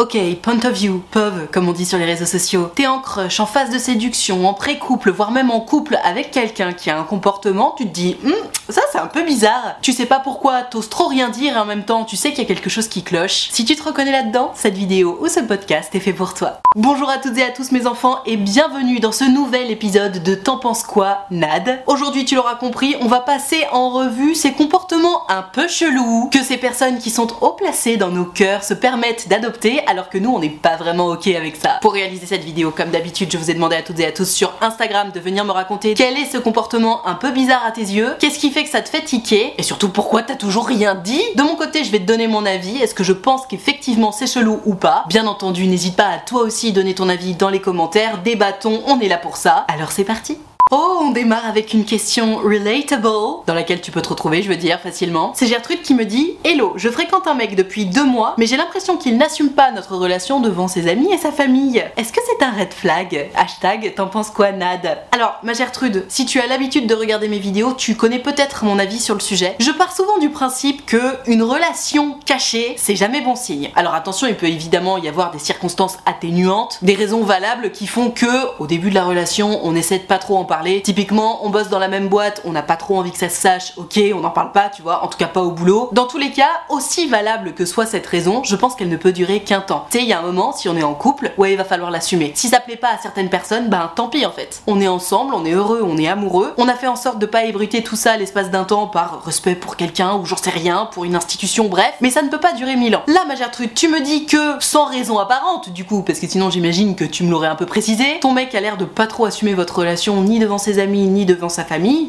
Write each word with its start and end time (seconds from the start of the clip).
Ok, 0.00 0.16
point 0.42 0.60
of 0.64 0.74
view, 0.74 1.02
POV, 1.10 1.48
comme 1.50 1.68
on 1.68 1.72
dit 1.72 1.84
sur 1.84 1.98
les 1.98 2.04
réseaux 2.04 2.24
sociaux. 2.24 2.70
T'es 2.72 2.86
en 2.86 3.00
crush, 3.00 3.40
en 3.40 3.46
phase 3.46 3.70
de 3.70 3.78
séduction, 3.78 4.48
en 4.48 4.54
pré-couple, 4.54 5.10
voire 5.10 5.32
même 5.32 5.50
en 5.50 5.58
couple 5.58 5.98
avec 6.04 6.30
quelqu'un 6.30 6.72
qui 6.72 6.88
a 6.88 6.96
un 6.96 7.02
comportement, 7.02 7.74
tu 7.76 7.84
te 7.84 7.92
dis, 7.92 8.16
Hum, 8.24 8.32
ça 8.68 8.80
c'est 8.92 9.00
un 9.00 9.08
peu 9.08 9.24
bizarre. 9.24 9.74
Tu 9.82 9.92
sais 9.92 10.06
pas 10.06 10.20
pourquoi, 10.20 10.62
t'oses 10.62 10.88
trop 10.88 11.08
rien 11.08 11.30
dire 11.30 11.56
et 11.56 11.58
en 11.58 11.64
même 11.64 11.82
temps 11.82 12.04
tu 12.04 12.14
sais 12.14 12.30
qu'il 12.30 12.38
y 12.38 12.42
a 12.42 12.44
quelque 12.44 12.70
chose 12.70 12.86
qui 12.86 13.02
cloche. 13.02 13.48
Si 13.50 13.64
tu 13.64 13.74
te 13.74 13.82
reconnais 13.82 14.12
là-dedans, 14.12 14.52
cette 14.54 14.76
vidéo 14.76 15.18
ou 15.20 15.26
ce 15.26 15.40
podcast 15.40 15.92
est 15.96 16.00
fait 16.00 16.12
pour 16.12 16.32
toi. 16.32 16.60
Bonjour 16.76 17.10
à 17.10 17.18
toutes 17.18 17.36
et 17.36 17.42
à 17.42 17.50
tous 17.50 17.72
mes 17.72 17.88
enfants 17.88 18.20
et 18.24 18.36
bienvenue 18.36 19.00
dans 19.00 19.10
ce 19.10 19.24
nouvel 19.24 19.68
épisode 19.68 20.22
de 20.22 20.36
T'en 20.36 20.58
penses 20.58 20.84
quoi, 20.84 21.26
Nad? 21.32 21.82
Aujourd'hui 21.88 22.24
tu 22.24 22.36
l'auras 22.36 22.54
compris, 22.54 22.94
on 23.00 23.08
va 23.08 23.18
passer 23.18 23.64
en 23.72 23.90
revue 23.90 24.36
ces 24.36 24.52
comportements 24.52 25.28
un 25.28 25.42
peu 25.42 25.66
chelous 25.66 26.30
que 26.32 26.44
ces 26.44 26.56
personnes 26.56 26.98
qui 26.98 27.10
sont 27.10 27.26
haut 27.40 27.54
placées 27.54 27.96
dans 27.96 28.10
nos 28.10 28.26
cœurs 28.26 28.62
se 28.62 28.74
permettent 28.74 29.28
d'adopter 29.28 29.80
alors 29.88 30.08
que 30.08 30.18
nous 30.18 30.30
on 30.30 30.38
n'est 30.38 30.48
pas 30.48 30.76
vraiment 30.76 31.06
ok 31.06 31.26
avec 31.28 31.56
ça. 31.56 31.78
Pour 31.80 31.94
réaliser 31.94 32.26
cette 32.26 32.44
vidéo, 32.44 32.70
comme 32.70 32.90
d'habitude, 32.90 33.30
je 33.32 33.38
vous 33.38 33.50
ai 33.50 33.54
demandé 33.54 33.76
à 33.76 33.82
toutes 33.82 33.98
et 34.00 34.06
à 34.06 34.12
tous 34.12 34.30
sur 34.30 34.52
Instagram 34.60 35.10
de 35.12 35.20
venir 35.20 35.44
me 35.44 35.52
raconter 35.52 35.94
quel 35.94 36.16
est 36.16 36.26
ce 36.26 36.38
comportement 36.38 37.06
un 37.06 37.14
peu 37.14 37.30
bizarre 37.30 37.64
à 37.66 37.70
tes 37.70 37.80
yeux, 37.80 38.14
qu'est-ce 38.18 38.38
qui 38.38 38.50
fait 38.50 38.64
que 38.64 38.70
ça 38.70 38.82
te 38.82 38.88
fait 38.88 39.02
tiquer, 39.02 39.54
et 39.58 39.62
surtout 39.62 39.88
pourquoi 39.88 40.22
t'as 40.22 40.36
toujours 40.36 40.66
rien 40.66 40.94
dit. 40.94 41.22
De 41.34 41.42
mon 41.42 41.56
côté, 41.56 41.84
je 41.84 41.90
vais 41.90 42.00
te 42.00 42.04
donner 42.04 42.28
mon 42.28 42.44
avis, 42.46 42.76
est-ce 42.78 42.94
que 42.94 43.04
je 43.04 43.12
pense 43.12 43.46
qu'effectivement 43.46 44.12
c'est 44.12 44.26
chelou 44.26 44.60
ou 44.66 44.74
pas? 44.74 45.04
Bien 45.08 45.26
entendu, 45.26 45.66
n'hésite 45.66 45.96
pas 45.96 46.08
à 46.08 46.18
toi 46.18 46.42
aussi 46.42 46.72
donner 46.72 46.94
ton 46.94 47.08
avis 47.08 47.34
dans 47.34 47.48
les 47.48 47.60
commentaires, 47.60 48.18
débattons, 48.22 48.82
on 48.86 49.00
est 49.00 49.08
là 49.08 49.18
pour 49.18 49.36
ça. 49.36 49.64
Alors 49.68 49.92
c'est 49.92 50.04
parti 50.04 50.38
Oh, 50.70 50.98
on 51.00 51.12
démarre 51.12 51.46
avec 51.46 51.72
une 51.72 51.86
question 51.86 52.36
relatable, 52.36 53.08
dans 53.46 53.54
laquelle 53.54 53.80
tu 53.80 53.90
peux 53.90 54.02
te 54.02 54.10
retrouver, 54.10 54.42
je 54.42 54.50
veux 54.50 54.56
dire, 54.56 54.78
facilement. 54.80 55.32
C'est 55.34 55.46
Gertrude 55.46 55.80
qui 55.80 55.94
me 55.94 56.04
dit 56.04 56.36
Hello, 56.44 56.74
je 56.76 56.90
fréquente 56.90 57.26
un 57.26 57.32
mec 57.32 57.56
depuis 57.56 57.86
deux 57.86 58.04
mois, 58.04 58.34
mais 58.36 58.44
j'ai 58.44 58.58
l'impression 58.58 58.98
qu'il 58.98 59.16
n'assume 59.16 59.48
pas 59.48 59.70
notre 59.70 59.96
relation 59.96 60.40
devant 60.40 60.68
ses 60.68 60.86
amis 60.86 61.10
et 61.10 61.16
sa 61.16 61.32
famille. 61.32 61.82
Est-ce 61.96 62.12
que 62.12 62.20
c'est 62.26 62.44
un 62.44 62.50
red 62.50 62.74
flag? 62.74 63.30
Hashtag, 63.34 63.94
t'en 63.94 64.08
penses 64.08 64.28
quoi, 64.28 64.52
Nad? 64.52 64.98
Alors, 65.12 65.38
ma 65.42 65.54
Gertrude, 65.54 66.04
si 66.08 66.26
tu 66.26 66.38
as 66.38 66.46
l'habitude 66.46 66.86
de 66.86 66.94
regarder 66.94 67.28
mes 67.28 67.38
vidéos, 67.38 67.72
tu 67.72 67.94
connais 67.94 68.18
peut-être 68.18 68.66
mon 68.66 68.78
avis 68.78 69.00
sur 69.00 69.14
le 69.14 69.20
sujet. 69.20 69.56
Je 69.60 69.70
pars 69.70 69.96
souvent 69.96 70.18
du 70.18 70.28
principe 70.28 70.84
que 70.84 71.00
une 71.26 71.42
relation 71.42 72.18
cachée, 72.26 72.74
c'est 72.76 72.96
jamais 72.96 73.22
bon 73.22 73.36
signe. 73.36 73.70
Alors 73.74 73.94
attention, 73.94 74.26
il 74.26 74.36
peut 74.36 74.48
évidemment 74.48 74.98
y 74.98 75.08
avoir 75.08 75.30
des 75.30 75.38
circonstances 75.38 75.96
atténuantes, 76.04 76.78
des 76.82 76.94
raisons 76.94 77.22
valables 77.22 77.72
qui 77.72 77.86
font 77.86 78.10
que, 78.10 78.60
au 78.60 78.66
début 78.66 78.90
de 78.90 78.94
la 78.94 79.04
relation, 79.04 79.60
on 79.62 79.74
essaie 79.74 79.98
de 79.98 80.04
pas 80.04 80.18
trop 80.18 80.36
en 80.36 80.44
parler 80.44 80.57
Typiquement, 80.82 81.44
on 81.44 81.50
bosse 81.50 81.68
dans 81.68 81.78
la 81.78 81.88
même 81.88 82.08
boîte, 82.08 82.42
on 82.44 82.52
n'a 82.52 82.62
pas 82.62 82.76
trop 82.76 82.98
envie 82.98 83.12
que 83.12 83.18
ça 83.18 83.28
se 83.28 83.40
sache, 83.40 83.72
ok, 83.76 84.00
on 84.14 84.20
n'en 84.20 84.30
parle 84.30 84.52
pas, 84.52 84.68
tu 84.68 84.82
vois, 84.82 85.04
en 85.04 85.08
tout 85.08 85.18
cas 85.18 85.26
pas 85.26 85.40
au 85.40 85.50
boulot. 85.50 85.90
Dans 85.92 86.06
tous 86.06 86.18
les 86.18 86.30
cas, 86.30 86.50
aussi 86.68 87.06
valable 87.06 87.54
que 87.54 87.64
soit 87.64 87.86
cette 87.86 88.06
raison, 88.06 88.42
je 88.44 88.56
pense 88.56 88.74
qu'elle 88.74 88.88
ne 88.88 88.96
peut 88.96 89.12
durer 89.12 89.40
qu'un 89.40 89.60
temps. 89.60 89.86
Tu 89.90 89.98
sais, 89.98 90.04
il 90.04 90.08
y 90.08 90.12
a 90.12 90.18
un 90.18 90.22
moment, 90.22 90.52
si 90.52 90.68
on 90.68 90.76
est 90.76 90.82
en 90.82 90.94
couple, 90.94 91.32
ouais, 91.38 91.52
il 91.52 91.56
va 91.56 91.64
falloir 91.64 91.90
l'assumer. 91.90 92.32
Si 92.34 92.48
ça 92.48 92.60
plaît 92.60 92.76
pas 92.76 92.88
à 92.88 92.98
certaines 92.98 93.30
personnes, 93.30 93.68
ben 93.68 93.90
tant 93.94 94.08
pis 94.08 94.26
en 94.26 94.32
fait. 94.32 94.62
On 94.66 94.80
est 94.80 94.88
ensemble, 94.88 95.34
on 95.34 95.44
est 95.44 95.52
heureux, 95.52 95.82
on 95.84 95.96
est 95.96 96.08
amoureux. 96.08 96.54
On 96.56 96.68
a 96.68 96.74
fait 96.74 96.86
en 96.86 96.96
sorte 96.96 97.18
de 97.18 97.26
pas 97.26 97.44
ébruiter 97.44 97.82
tout 97.82 97.96
ça 97.96 98.16
l'espace 98.16 98.50
d'un 98.50 98.64
temps 98.64 98.86
par 98.86 99.22
respect 99.24 99.54
pour 99.54 99.76
quelqu'un 99.76 100.14
ou 100.14 100.26
j'en 100.26 100.36
sais 100.36 100.50
rien, 100.50 100.88
pour 100.92 101.04
une 101.04 101.14
institution, 101.14 101.68
bref. 101.68 101.94
Mais 102.00 102.10
ça 102.10 102.22
ne 102.22 102.28
peut 102.28 102.40
pas 102.40 102.52
durer 102.52 102.76
mille 102.76 102.96
ans. 102.96 103.02
Là, 103.06 103.24
ma 103.26 103.34
Gertrude, 103.34 103.74
tu 103.74 103.88
me 103.88 104.00
dis 104.00 104.26
que 104.26 104.56
sans 104.60 104.86
raison 104.86 105.18
apparente, 105.18 105.70
du 105.70 105.84
coup, 105.84 106.02
parce 106.02 106.18
que 106.18 106.26
sinon 106.26 106.50
j'imagine 106.50 106.96
que 106.96 107.04
tu 107.04 107.24
me 107.24 107.30
l'aurais 107.30 107.48
un 107.48 107.56
peu 107.56 107.66
précisé, 107.66 108.18
ton 108.20 108.32
mec 108.32 108.54
a 108.54 108.60
l'air 108.60 108.76
de 108.76 108.84
pas 108.84 109.06
trop 109.06 109.24
assumer 109.24 109.54
votre 109.54 109.78
relation 109.78 110.20
ni 110.22 110.38
devant 110.48 110.58
ses 110.58 110.78
amis 110.78 111.06
ni 111.06 111.26
devant 111.26 111.50
sa 111.50 111.62
famille. 111.62 112.08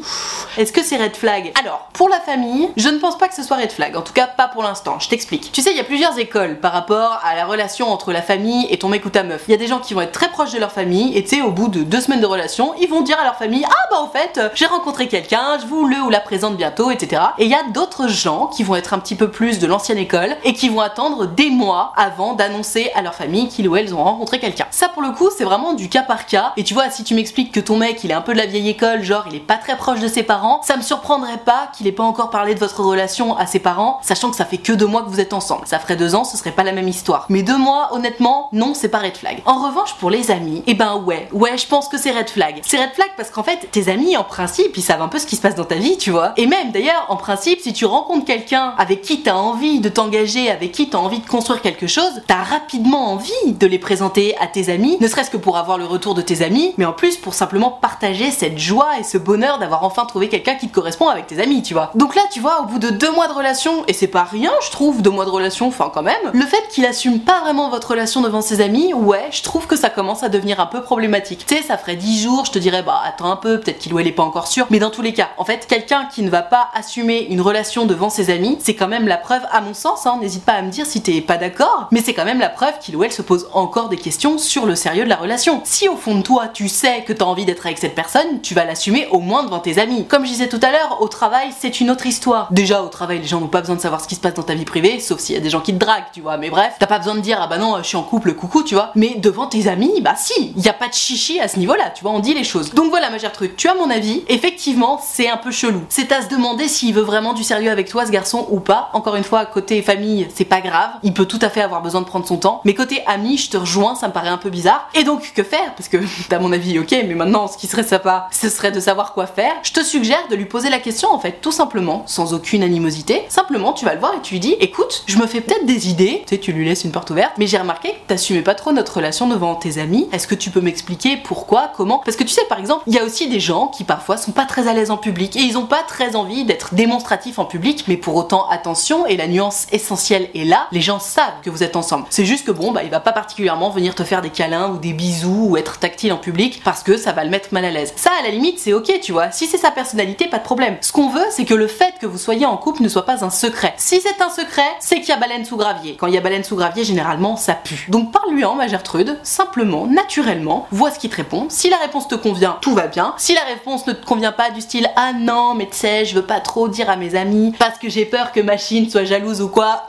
Est-ce 0.56 0.72
que 0.72 0.82
c'est 0.82 0.96
red 0.96 1.14
flag? 1.14 1.52
Alors, 1.60 1.90
pour 1.92 2.08
la 2.08 2.20
famille, 2.20 2.70
je 2.78 2.88
ne 2.88 2.96
pense 2.96 3.18
pas 3.18 3.28
que 3.28 3.34
ce 3.34 3.42
soit 3.42 3.58
red 3.58 3.70
flag, 3.70 3.94
en 3.96 4.00
tout 4.00 4.14
cas 4.14 4.26
pas 4.26 4.48
pour 4.48 4.62
l'instant, 4.62 4.98
je 4.98 5.10
t'explique. 5.10 5.52
Tu 5.52 5.60
sais, 5.60 5.72
il 5.72 5.76
y 5.76 5.80
a 5.80 5.84
plusieurs 5.84 6.18
écoles 6.18 6.58
par 6.58 6.72
rapport 6.72 7.20
à 7.22 7.34
la 7.36 7.44
relation 7.44 7.88
entre 7.88 8.12
la 8.12 8.22
famille 8.22 8.66
et 8.70 8.78
ton 8.78 8.88
mec 8.88 9.04
ou 9.04 9.10
ta 9.10 9.24
meuf. 9.24 9.42
Il 9.46 9.50
y 9.50 9.54
a 9.54 9.58
des 9.58 9.66
gens 9.66 9.78
qui 9.78 9.92
vont 9.92 10.00
être 10.00 10.12
très 10.12 10.30
proches 10.30 10.52
de 10.52 10.58
leur 10.58 10.72
famille 10.72 11.14
et 11.16 11.22
tu 11.22 11.36
sais, 11.36 11.42
au 11.42 11.50
bout 11.50 11.68
de 11.68 11.82
deux 11.82 12.00
semaines 12.00 12.22
de 12.22 12.26
relation, 12.26 12.72
ils 12.80 12.88
vont 12.88 13.02
dire 13.02 13.18
à 13.20 13.24
leur 13.24 13.36
famille 13.36 13.62
Ah 13.66 13.88
bah 13.90 13.98
en 14.00 14.08
fait, 14.08 14.40
j'ai 14.54 14.64
rencontré 14.64 15.06
quelqu'un, 15.06 15.58
je 15.60 15.66
vous 15.66 15.86
le 15.86 15.98
ou 15.98 16.08
la 16.08 16.20
présente 16.20 16.56
bientôt, 16.56 16.90
etc. 16.90 17.20
Et 17.36 17.44
il 17.44 17.50
y 17.50 17.54
a 17.54 17.64
d'autres 17.74 18.08
gens 18.08 18.46
qui 18.46 18.62
vont 18.62 18.76
être 18.76 18.94
un 18.94 18.98
petit 18.98 19.16
peu 19.16 19.30
plus 19.30 19.58
de 19.58 19.66
l'ancienne 19.66 19.98
école 19.98 20.34
et 20.44 20.54
qui 20.54 20.70
vont 20.70 20.80
attendre 20.80 21.26
des 21.26 21.50
mois 21.50 21.92
avant 21.96 22.32
d'annoncer 22.32 22.90
à 22.94 23.02
leur 23.02 23.14
famille 23.14 23.48
qu'ils 23.48 23.68
ou 23.68 23.76
elles 23.76 23.94
ont 23.94 24.02
rencontré 24.02 24.40
quelqu'un. 24.40 24.66
Ça 24.70 24.88
pour 24.88 25.02
le 25.02 25.10
coup, 25.10 25.28
c'est 25.36 25.44
vraiment 25.44 25.74
du 25.74 25.90
cas 25.90 26.02
par 26.02 26.24
cas. 26.24 26.54
Et 26.56 26.64
tu 26.64 26.72
vois, 26.72 26.88
si 26.88 27.04
tu 27.04 27.14
m'expliques 27.14 27.52
que 27.52 27.60
ton 27.60 27.76
mec 27.76 28.02
il 28.04 28.10
est 28.10 28.14
un 28.14 28.22
peu 28.22 28.29
de 28.32 28.38
la 28.38 28.46
vieille 28.46 28.68
école, 28.68 29.02
genre 29.02 29.24
il 29.28 29.36
est 29.36 29.40
pas 29.40 29.56
très 29.56 29.76
proche 29.76 30.00
de 30.00 30.08
ses 30.08 30.22
parents, 30.22 30.60
ça 30.62 30.76
me 30.76 30.82
surprendrait 30.82 31.38
pas 31.44 31.70
qu'il 31.76 31.86
ait 31.86 31.92
pas 31.92 32.02
encore 32.02 32.30
parlé 32.30 32.54
de 32.54 32.60
votre 32.60 32.80
relation 32.82 33.36
à 33.36 33.46
ses 33.46 33.58
parents, 33.58 33.98
sachant 34.02 34.30
que 34.30 34.36
ça 34.36 34.44
fait 34.44 34.58
que 34.58 34.72
deux 34.72 34.86
mois 34.86 35.02
que 35.02 35.08
vous 35.08 35.20
êtes 35.20 35.32
ensemble. 35.32 35.66
Ça 35.66 35.78
ferait 35.78 35.96
deux 35.96 36.14
ans, 36.14 36.24
ce 36.24 36.36
serait 36.36 36.52
pas 36.52 36.64
la 36.64 36.72
même 36.72 36.88
histoire. 36.88 37.26
Mais 37.28 37.42
deux 37.42 37.56
mois, 37.56 37.90
honnêtement, 37.92 38.48
non, 38.52 38.74
c'est 38.74 38.88
pas 38.88 38.98
red 38.98 39.16
flag. 39.16 39.42
En 39.46 39.66
revanche, 39.66 39.94
pour 39.94 40.10
les 40.10 40.30
amis, 40.30 40.62
eh 40.66 40.74
ben 40.74 40.96
ouais, 40.96 41.28
ouais, 41.32 41.56
je 41.58 41.66
pense 41.66 41.88
que 41.88 41.98
c'est 41.98 42.10
red 42.10 42.30
flag. 42.30 42.60
C'est 42.62 42.78
red 42.78 42.92
flag 42.94 43.08
parce 43.16 43.30
qu'en 43.30 43.42
fait, 43.42 43.68
tes 43.70 43.88
amis, 43.90 44.16
en 44.16 44.24
principe, 44.24 44.76
ils 44.76 44.82
savent 44.82 45.02
un 45.02 45.08
peu 45.08 45.18
ce 45.18 45.26
qui 45.26 45.36
se 45.36 45.42
passe 45.42 45.54
dans 45.54 45.64
ta 45.64 45.76
vie, 45.76 45.98
tu 45.98 46.10
vois. 46.10 46.32
Et 46.36 46.46
même, 46.46 46.72
d'ailleurs, 46.72 47.06
en 47.08 47.16
principe, 47.16 47.60
si 47.60 47.72
tu 47.72 47.84
rencontres 47.84 48.24
quelqu'un 48.24 48.74
avec 48.78 49.02
qui 49.02 49.22
t'as 49.22 49.34
envie 49.34 49.80
de 49.80 49.88
t'engager, 49.88 50.50
avec 50.50 50.72
qui 50.72 50.90
t'as 50.90 50.98
envie 50.98 51.20
de 51.20 51.26
construire 51.26 51.62
quelque 51.62 51.86
chose, 51.86 52.22
t'as 52.26 52.42
rapidement 52.42 53.12
envie 53.12 53.30
de 53.46 53.66
les 53.66 53.78
présenter 53.78 54.36
à 54.38 54.46
tes 54.46 54.70
amis, 54.70 54.96
ne 55.00 55.08
serait-ce 55.08 55.30
que 55.30 55.36
pour 55.36 55.56
avoir 55.56 55.78
le 55.78 55.86
retour 55.86 56.14
de 56.14 56.22
tes 56.22 56.42
amis, 56.42 56.74
mais 56.76 56.84
en 56.84 56.92
plus 56.92 57.16
pour 57.16 57.34
simplement 57.34 57.70
partager 57.70 58.19
cette 58.30 58.58
joie 58.58 58.98
et 58.98 59.04
ce 59.04 59.16
bonheur 59.16 59.58
d'avoir 59.58 59.84
enfin 59.84 60.04
trouvé 60.04 60.28
quelqu'un 60.28 60.56
qui 60.56 60.68
te 60.68 60.74
correspond 60.74 61.08
avec 61.08 61.26
tes 61.26 61.40
amis, 61.40 61.62
tu 61.62 61.72
vois. 61.72 61.90
Donc 61.94 62.14
là, 62.14 62.22
tu 62.30 62.40
vois, 62.40 62.60
au 62.60 62.64
bout 62.66 62.78
de 62.78 62.90
deux 62.90 63.10
mois 63.12 63.28
de 63.28 63.32
relation, 63.32 63.84
et 63.88 63.94
c'est 63.94 64.06
pas 64.06 64.24
rien, 64.24 64.52
je 64.62 64.70
trouve, 64.70 65.00
deux 65.00 65.10
mois 65.10 65.24
de 65.24 65.30
relation, 65.30 65.68
enfin 65.68 65.90
quand 65.92 66.02
même, 66.02 66.30
le 66.32 66.44
fait 66.44 66.68
qu'il 66.70 66.84
assume 66.84 67.20
pas 67.20 67.40
vraiment 67.40 67.70
votre 67.70 67.88
relation 67.90 68.20
devant 68.20 68.42
ses 68.42 68.60
amis, 68.60 68.92
ouais, 68.92 69.28
je 69.30 69.42
trouve 69.42 69.66
que 69.66 69.76
ça 69.76 69.88
commence 69.88 70.22
à 70.22 70.28
devenir 70.28 70.60
un 70.60 70.66
peu 70.66 70.82
problématique. 70.82 71.46
Tu 71.46 71.56
sais, 71.56 71.62
ça 71.62 71.78
ferait 71.78 71.96
dix 71.96 72.22
jours, 72.22 72.44
je 72.44 72.50
te 72.50 72.58
dirais, 72.58 72.82
bah 72.82 73.00
attends 73.04 73.30
un 73.30 73.36
peu, 73.36 73.60
peut-être 73.60 73.78
qu'il 73.78 73.94
ou 73.94 73.98
elle 73.98 74.06
est 74.06 74.12
pas 74.12 74.22
encore 74.22 74.48
sûr, 74.48 74.66
mais 74.70 74.78
dans 74.78 74.90
tous 74.90 75.02
les 75.02 75.14
cas, 75.14 75.30
en 75.38 75.44
fait, 75.44 75.66
quelqu'un 75.66 76.06
qui 76.12 76.22
ne 76.22 76.30
va 76.30 76.42
pas 76.42 76.68
assumer 76.74 77.26
une 77.30 77.40
relation 77.40 77.86
devant 77.86 78.10
ses 78.10 78.30
amis, 78.30 78.58
c'est 78.60 78.74
quand 78.74 78.88
même 78.88 79.08
la 79.08 79.16
preuve, 79.16 79.42
à 79.50 79.60
mon 79.60 79.74
sens, 79.74 80.06
hein, 80.06 80.18
n'hésite 80.20 80.44
pas 80.44 80.54
à 80.54 80.62
me 80.62 80.70
dire 80.70 80.86
si 80.86 81.00
t'es 81.00 81.20
pas 81.20 81.36
d'accord, 81.36 81.88
mais 81.90 82.02
c'est 82.02 82.14
quand 82.14 82.24
même 82.24 82.40
la 82.40 82.48
preuve 82.48 82.78
qu'il 82.80 82.96
ou 82.96 83.04
elle 83.04 83.12
se 83.12 83.22
pose 83.22 83.48
encore 83.52 83.88
des 83.88 83.96
questions 83.96 84.38
sur 84.38 84.66
le 84.66 84.74
sérieux 84.74 85.04
de 85.04 85.08
la 85.08 85.16
relation. 85.16 85.60
Si 85.64 85.88
au 85.88 85.96
fond 85.96 86.16
de 86.16 86.22
toi, 86.22 86.48
tu 86.48 86.68
sais 86.68 87.04
que 87.06 87.12
t'as 87.12 87.24
envie 87.24 87.44
d'être 87.44 87.66
avec 87.66 87.78
cette 87.78 87.94
personne, 87.94 88.09
tu 88.42 88.54
vas 88.54 88.64
l'assumer 88.64 89.06
au 89.10 89.20
moins 89.20 89.44
devant 89.44 89.60
tes 89.60 89.78
amis. 89.78 90.06
Comme 90.06 90.24
je 90.24 90.30
disais 90.30 90.48
tout 90.48 90.60
à 90.62 90.70
l'heure, 90.70 90.98
au 91.00 91.08
travail, 91.08 91.50
c'est 91.58 91.80
une 91.80 91.90
autre 91.90 92.06
histoire. 92.06 92.48
Déjà, 92.50 92.82
au 92.82 92.88
travail, 92.88 93.20
les 93.20 93.26
gens 93.26 93.40
n'ont 93.40 93.48
pas 93.48 93.60
besoin 93.60 93.76
de 93.76 93.80
savoir 93.80 94.00
ce 94.00 94.08
qui 94.08 94.14
se 94.14 94.20
passe 94.20 94.34
dans 94.34 94.42
ta 94.42 94.54
vie 94.54 94.64
privée, 94.64 95.00
sauf 95.00 95.20
s'il 95.20 95.34
y 95.34 95.38
a 95.38 95.40
des 95.40 95.50
gens 95.50 95.60
qui 95.60 95.72
te 95.72 95.78
draguent, 95.78 96.10
tu 96.12 96.20
vois. 96.20 96.36
Mais 96.36 96.50
bref, 96.50 96.74
t'as 96.78 96.86
pas 96.86 96.98
besoin 96.98 97.14
de 97.14 97.20
dire, 97.20 97.38
ah 97.40 97.46
bah 97.46 97.58
non, 97.58 97.78
je 97.78 97.82
suis 97.84 97.96
en 97.96 98.02
couple, 98.02 98.34
coucou, 98.34 98.62
tu 98.62 98.74
vois. 98.74 98.90
Mais 98.94 99.14
devant 99.16 99.46
tes 99.46 99.68
amis, 99.68 100.00
bah 100.00 100.14
si, 100.16 100.52
y 100.56 100.68
a 100.68 100.72
pas 100.72 100.88
de 100.88 100.94
chichi 100.94 101.40
à 101.40 101.48
ce 101.48 101.58
niveau-là, 101.58 101.90
tu 101.94 102.02
vois, 102.02 102.12
on 102.12 102.20
dit 102.20 102.34
les 102.34 102.44
choses. 102.44 102.72
Donc 102.74 102.90
voilà, 102.90 103.10
ma 103.10 103.18
Gertrude, 103.18 103.56
tu 103.56 103.68
as 103.68 103.74
mon 103.74 103.90
avis. 103.90 104.24
Effectivement, 104.28 105.00
c'est 105.04 105.28
un 105.28 105.36
peu 105.36 105.50
chelou. 105.50 105.82
C'est 105.88 106.12
à 106.12 106.22
se 106.22 106.28
demander 106.28 106.68
s'il 106.68 106.94
veut 106.94 107.02
vraiment 107.02 107.32
du 107.32 107.44
sérieux 107.44 107.70
avec 107.70 107.88
toi, 107.88 108.06
ce 108.06 108.10
garçon, 108.10 108.46
ou 108.50 108.60
pas. 108.60 108.90
Encore 108.92 109.16
une 109.16 109.24
fois, 109.24 109.44
côté 109.46 109.82
famille, 109.82 110.28
c'est 110.34 110.44
pas 110.44 110.60
grave. 110.60 110.90
Il 111.02 111.14
peut 111.14 111.26
tout 111.26 111.38
à 111.42 111.48
fait 111.48 111.60
avoir 111.60 111.82
besoin 111.82 112.00
de 112.00 112.06
prendre 112.06 112.26
son 112.26 112.38
temps. 112.38 112.60
Mais 112.64 112.74
côté 112.74 113.02
ami, 113.06 113.36
je 113.36 113.50
te 113.50 113.56
rejoins, 113.56 113.94
ça 113.94 114.08
me 114.08 114.12
paraît 114.12 114.28
un 114.28 114.38
peu 114.38 114.50
bizarre. 114.50 114.88
Et 114.94 115.04
donc, 115.04 115.32
que 115.34 115.42
faire? 115.42 115.74
Parce 115.76 115.88
que 115.88 115.98
t'as 116.28 116.38
mon 116.38 116.52
avis, 116.52 116.78
ok, 116.78 116.90
mais 116.90 117.14
maintenant, 117.14 117.46
ce 117.46 117.56
qui 117.56 117.66
serait 117.66 117.82
ce 118.30 118.48
serait 118.48 118.72
de 118.72 118.80
savoir 118.80 119.12
quoi 119.12 119.26
faire. 119.26 119.52
Je 119.62 119.72
te 119.72 119.82
suggère 119.82 120.28
de 120.30 120.36
lui 120.36 120.46
poser 120.46 120.70
la 120.70 120.78
question, 120.78 121.12
en 121.12 121.18
fait, 121.18 121.40
tout 121.40 121.52
simplement, 121.52 122.04
sans 122.06 122.34
aucune 122.34 122.62
animosité. 122.62 123.22
Simplement, 123.28 123.72
tu 123.72 123.84
vas 123.84 123.94
le 123.94 124.00
voir 124.00 124.14
et 124.14 124.20
tu 124.22 124.34
lui 124.34 124.40
dis, 124.40 124.56
écoute, 124.60 125.04
je 125.06 125.18
me 125.18 125.26
fais 125.26 125.40
peut-être 125.40 125.66
des 125.66 125.88
idées. 125.88 126.22
Tu 126.26 126.34
sais, 126.34 126.40
tu 126.40 126.52
lui 126.52 126.64
laisses 126.64 126.84
une 126.84 126.92
porte 126.92 127.10
ouverte. 127.10 127.32
Mais 127.38 127.46
j'ai 127.46 127.58
remarqué 127.58 127.90
que 127.90 128.08
t'assumais 128.08 128.42
pas 128.42 128.54
trop 128.54 128.72
notre 128.72 128.96
relation 128.96 129.28
devant 129.28 129.54
tes 129.54 129.78
amis. 129.78 130.08
Est-ce 130.12 130.26
que 130.26 130.34
tu 130.34 130.50
peux 130.50 130.60
m'expliquer 130.60 131.16
pourquoi, 131.16 131.72
comment? 131.76 131.98
Parce 132.04 132.16
que 132.16 132.24
tu 132.24 132.30
sais, 132.30 132.44
par 132.48 132.58
exemple, 132.58 132.84
il 132.86 132.94
y 132.94 132.98
a 132.98 133.04
aussi 133.04 133.28
des 133.28 133.40
gens 133.40 133.68
qui 133.68 133.84
parfois 133.84 134.16
sont 134.16 134.32
pas 134.32 134.44
très 134.44 134.68
à 134.68 134.72
l'aise 134.72 134.90
en 134.90 134.96
public 134.96 135.36
et 135.36 135.40
ils 135.40 135.58
ont 135.58 135.66
pas 135.66 135.82
très 135.82 136.16
envie 136.16 136.44
d'être 136.44 136.74
démonstratifs 136.74 137.38
en 137.38 137.44
public, 137.44 137.84
mais 137.88 137.96
pour 137.96 138.16
autant, 138.16 138.48
attention, 138.48 139.06
et 139.06 139.16
la 139.16 139.26
nuance 139.26 139.66
essentielle 139.72 140.28
est 140.34 140.44
là, 140.44 140.66
les 140.72 140.80
gens 140.80 140.98
savent 140.98 141.40
que 141.42 141.50
vous 141.50 141.62
êtes 141.62 141.76
ensemble. 141.76 142.06
C'est 142.10 142.24
juste 142.24 142.46
que 142.46 142.52
bon, 142.52 142.72
bah, 142.72 142.82
il 142.84 142.90
va 142.90 143.00
pas 143.00 143.12
particulièrement 143.12 143.70
venir 143.70 143.94
te 143.94 144.04
faire 144.04 144.22
des 144.22 144.30
câlins 144.30 144.70
ou 144.70 144.78
des 144.78 144.92
bisous 144.92 145.48
ou 145.50 145.56
être 145.56 145.78
tactile 145.78 146.12
en 146.12 146.16
public 146.16 146.60
parce 146.64 146.82
que 146.82 146.96
ça 146.96 147.12
va 147.12 147.24
le 147.24 147.30
mettre 147.30 147.48
mal 147.52 147.64
à 147.64 147.70
l'aise. 147.70 147.89
Ça, 147.96 148.10
à 148.18 148.22
la 148.22 148.30
limite, 148.30 148.58
c'est 148.58 148.72
ok, 148.72 149.00
tu 149.02 149.12
vois. 149.12 149.30
Si 149.30 149.46
c'est 149.46 149.58
sa 149.58 149.70
personnalité, 149.70 150.26
pas 150.26 150.38
de 150.38 150.44
problème. 150.44 150.76
Ce 150.80 150.92
qu'on 150.92 151.08
veut, 151.08 151.24
c'est 151.30 151.44
que 151.44 151.54
le 151.54 151.66
fait 151.66 151.94
que 152.00 152.06
vous 152.06 152.18
soyez 152.18 152.46
en 152.46 152.56
couple 152.56 152.82
ne 152.82 152.88
soit 152.88 153.04
pas 153.04 153.24
un 153.24 153.30
secret. 153.30 153.74
Si 153.76 154.00
c'est 154.00 154.22
un 154.22 154.30
secret, 154.30 154.68
c'est 154.80 154.96
qu'il 154.96 155.08
y 155.08 155.12
a 155.12 155.16
baleine 155.16 155.44
sous 155.44 155.56
gravier. 155.56 155.96
Quand 155.98 156.06
il 156.06 156.14
y 156.14 156.18
a 156.18 156.20
baleine 156.20 156.44
sous 156.44 156.56
gravier, 156.56 156.84
généralement, 156.84 157.36
ça 157.36 157.54
pue. 157.54 157.86
Donc 157.88 158.12
parle-lui 158.12 158.44
en, 158.44 158.54
ma 158.54 158.68
Gertrude, 158.68 159.18
simplement, 159.22 159.86
naturellement, 159.86 160.66
vois 160.70 160.90
ce 160.90 160.98
qu'il 160.98 161.10
te 161.10 161.16
répond. 161.16 161.46
Si 161.48 161.70
la 161.70 161.78
réponse 161.78 162.08
te 162.08 162.14
convient, 162.14 162.58
tout 162.60 162.74
va 162.74 162.86
bien. 162.86 163.14
Si 163.18 163.34
la 163.34 163.44
réponse 163.44 163.86
ne 163.86 163.92
te 163.92 164.04
convient 164.04 164.32
pas 164.32 164.50
du 164.50 164.60
style 164.60 164.88
ah 164.96 165.12
non, 165.12 165.54
mais 165.54 165.66
tu 165.66 165.76
sais, 165.76 166.04
je 166.04 166.14
veux 166.14 166.26
pas 166.26 166.40
trop 166.40 166.68
dire 166.68 166.90
à 166.90 166.96
mes 166.96 167.14
amis 167.14 167.54
parce 167.58 167.78
que 167.78 167.88
j'ai 167.88 168.04
peur 168.04 168.32
que 168.32 168.40
machine 168.40 168.88
soit 168.88 169.04
jalouse 169.04 169.40
ou 169.40 169.48
quoi, 169.48 169.86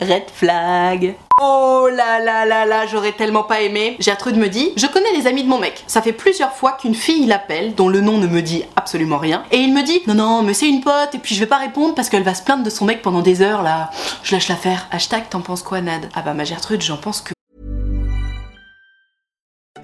red 0.00 0.24
flag. 0.32 1.16
Oh 1.38 1.90
là 1.92 2.18
là 2.18 2.46
là 2.46 2.64
là, 2.64 2.86
j'aurais 2.86 3.12
tellement 3.12 3.42
pas 3.42 3.60
aimé. 3.60 3.96
Gertrude 4.00 4.38
me 4.38 4.48
dit, 4.48 4.72
je 4.78 4.86
connais 4.86 5.12
les 5.12 5.26
amis 5.26 5.44
de 5.44 5.48
mon 5.50 5.58
mec. 5.58 5.84
Ça 5.86 6.00
fait 6.00 6.14
plusieurs 6.14 6.52
fois 6.52 6.72
qu'une 6.72 6.94
fille 6.94 7.26
l'appelle, 7.26 7.74
dont 7.74 7.90
le 7.90 8.00
nom 8.00 8.16
ne 8.16 8.26
me 8.26 8.40
dit 8.40 8.64
absolument 8.74 9.18
rien. 9.18 9.44
Et 9.50 9.58
il 9.58 9.74
me 9.74 9.82
dit, 9.82 10.00
non 10.06 10.14
non, 10.14 10.42
mais 10.42 10.54
c'est 10.54 10.66
une 10.66 10.80
pote, 10.80 11.14
et 11.14 11.18
puis 11.18 11.34
je 11.34 11.40
vais 11.40 11.46
pas 11.46 11.58
répondre 11.58 11.94
parce 11.94 12.08
qu'elle 12.08 12.22
va 12.22 12.34
se 12.34 12.42
plaindre 12.42 12.64
de 12.64 12.70
son 12.70 12.86
mec 12.86 13.02
pendant 13.02 13.20
des 13.20 13.42
heures 13.42 13.62
là. 13.62 13.90
Je 14.22 14.34
lâche 14.34 14.48
l'affaire. 14.48 14.88
Hashtag 14.90 15.28
t'en 15.28 15.42
penses 15.42 15.62
quoi 15.62 15.82
Nad? 15.82 16.08
Ah 16.14 16.22
bah 16.22 16.32
ma 16.32 16.44
Gertrude, 16.44 16.80
j'en 16.80 16.96
pense 16.96 17.20
que 17.20 17.34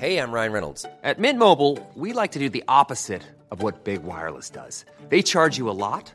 Hey, 0.00 0.16
I'm 0.16 0.32
Ryan 0.32 0.52
Reynolds. 0.52 0.86
At 1.04 1.18
Mint 1.18 1.38
Mobile, 1.38 1.78
we 1.94 2.14
like 2.14 2.32
to 2.32 2.38
do 2.38 2.48
the 2.48 2.64
opposite 2.66 3.24
of 3.50 3.62
what 3.62 3.84
Big 3.84 4.00
Wireless 4.02 4.48
does. 4.50 4.86
They 5.10 5.22
charge 5.22 5.58
you 5.58 5.68
a 5.68 5.76
lot, 5.76 6.14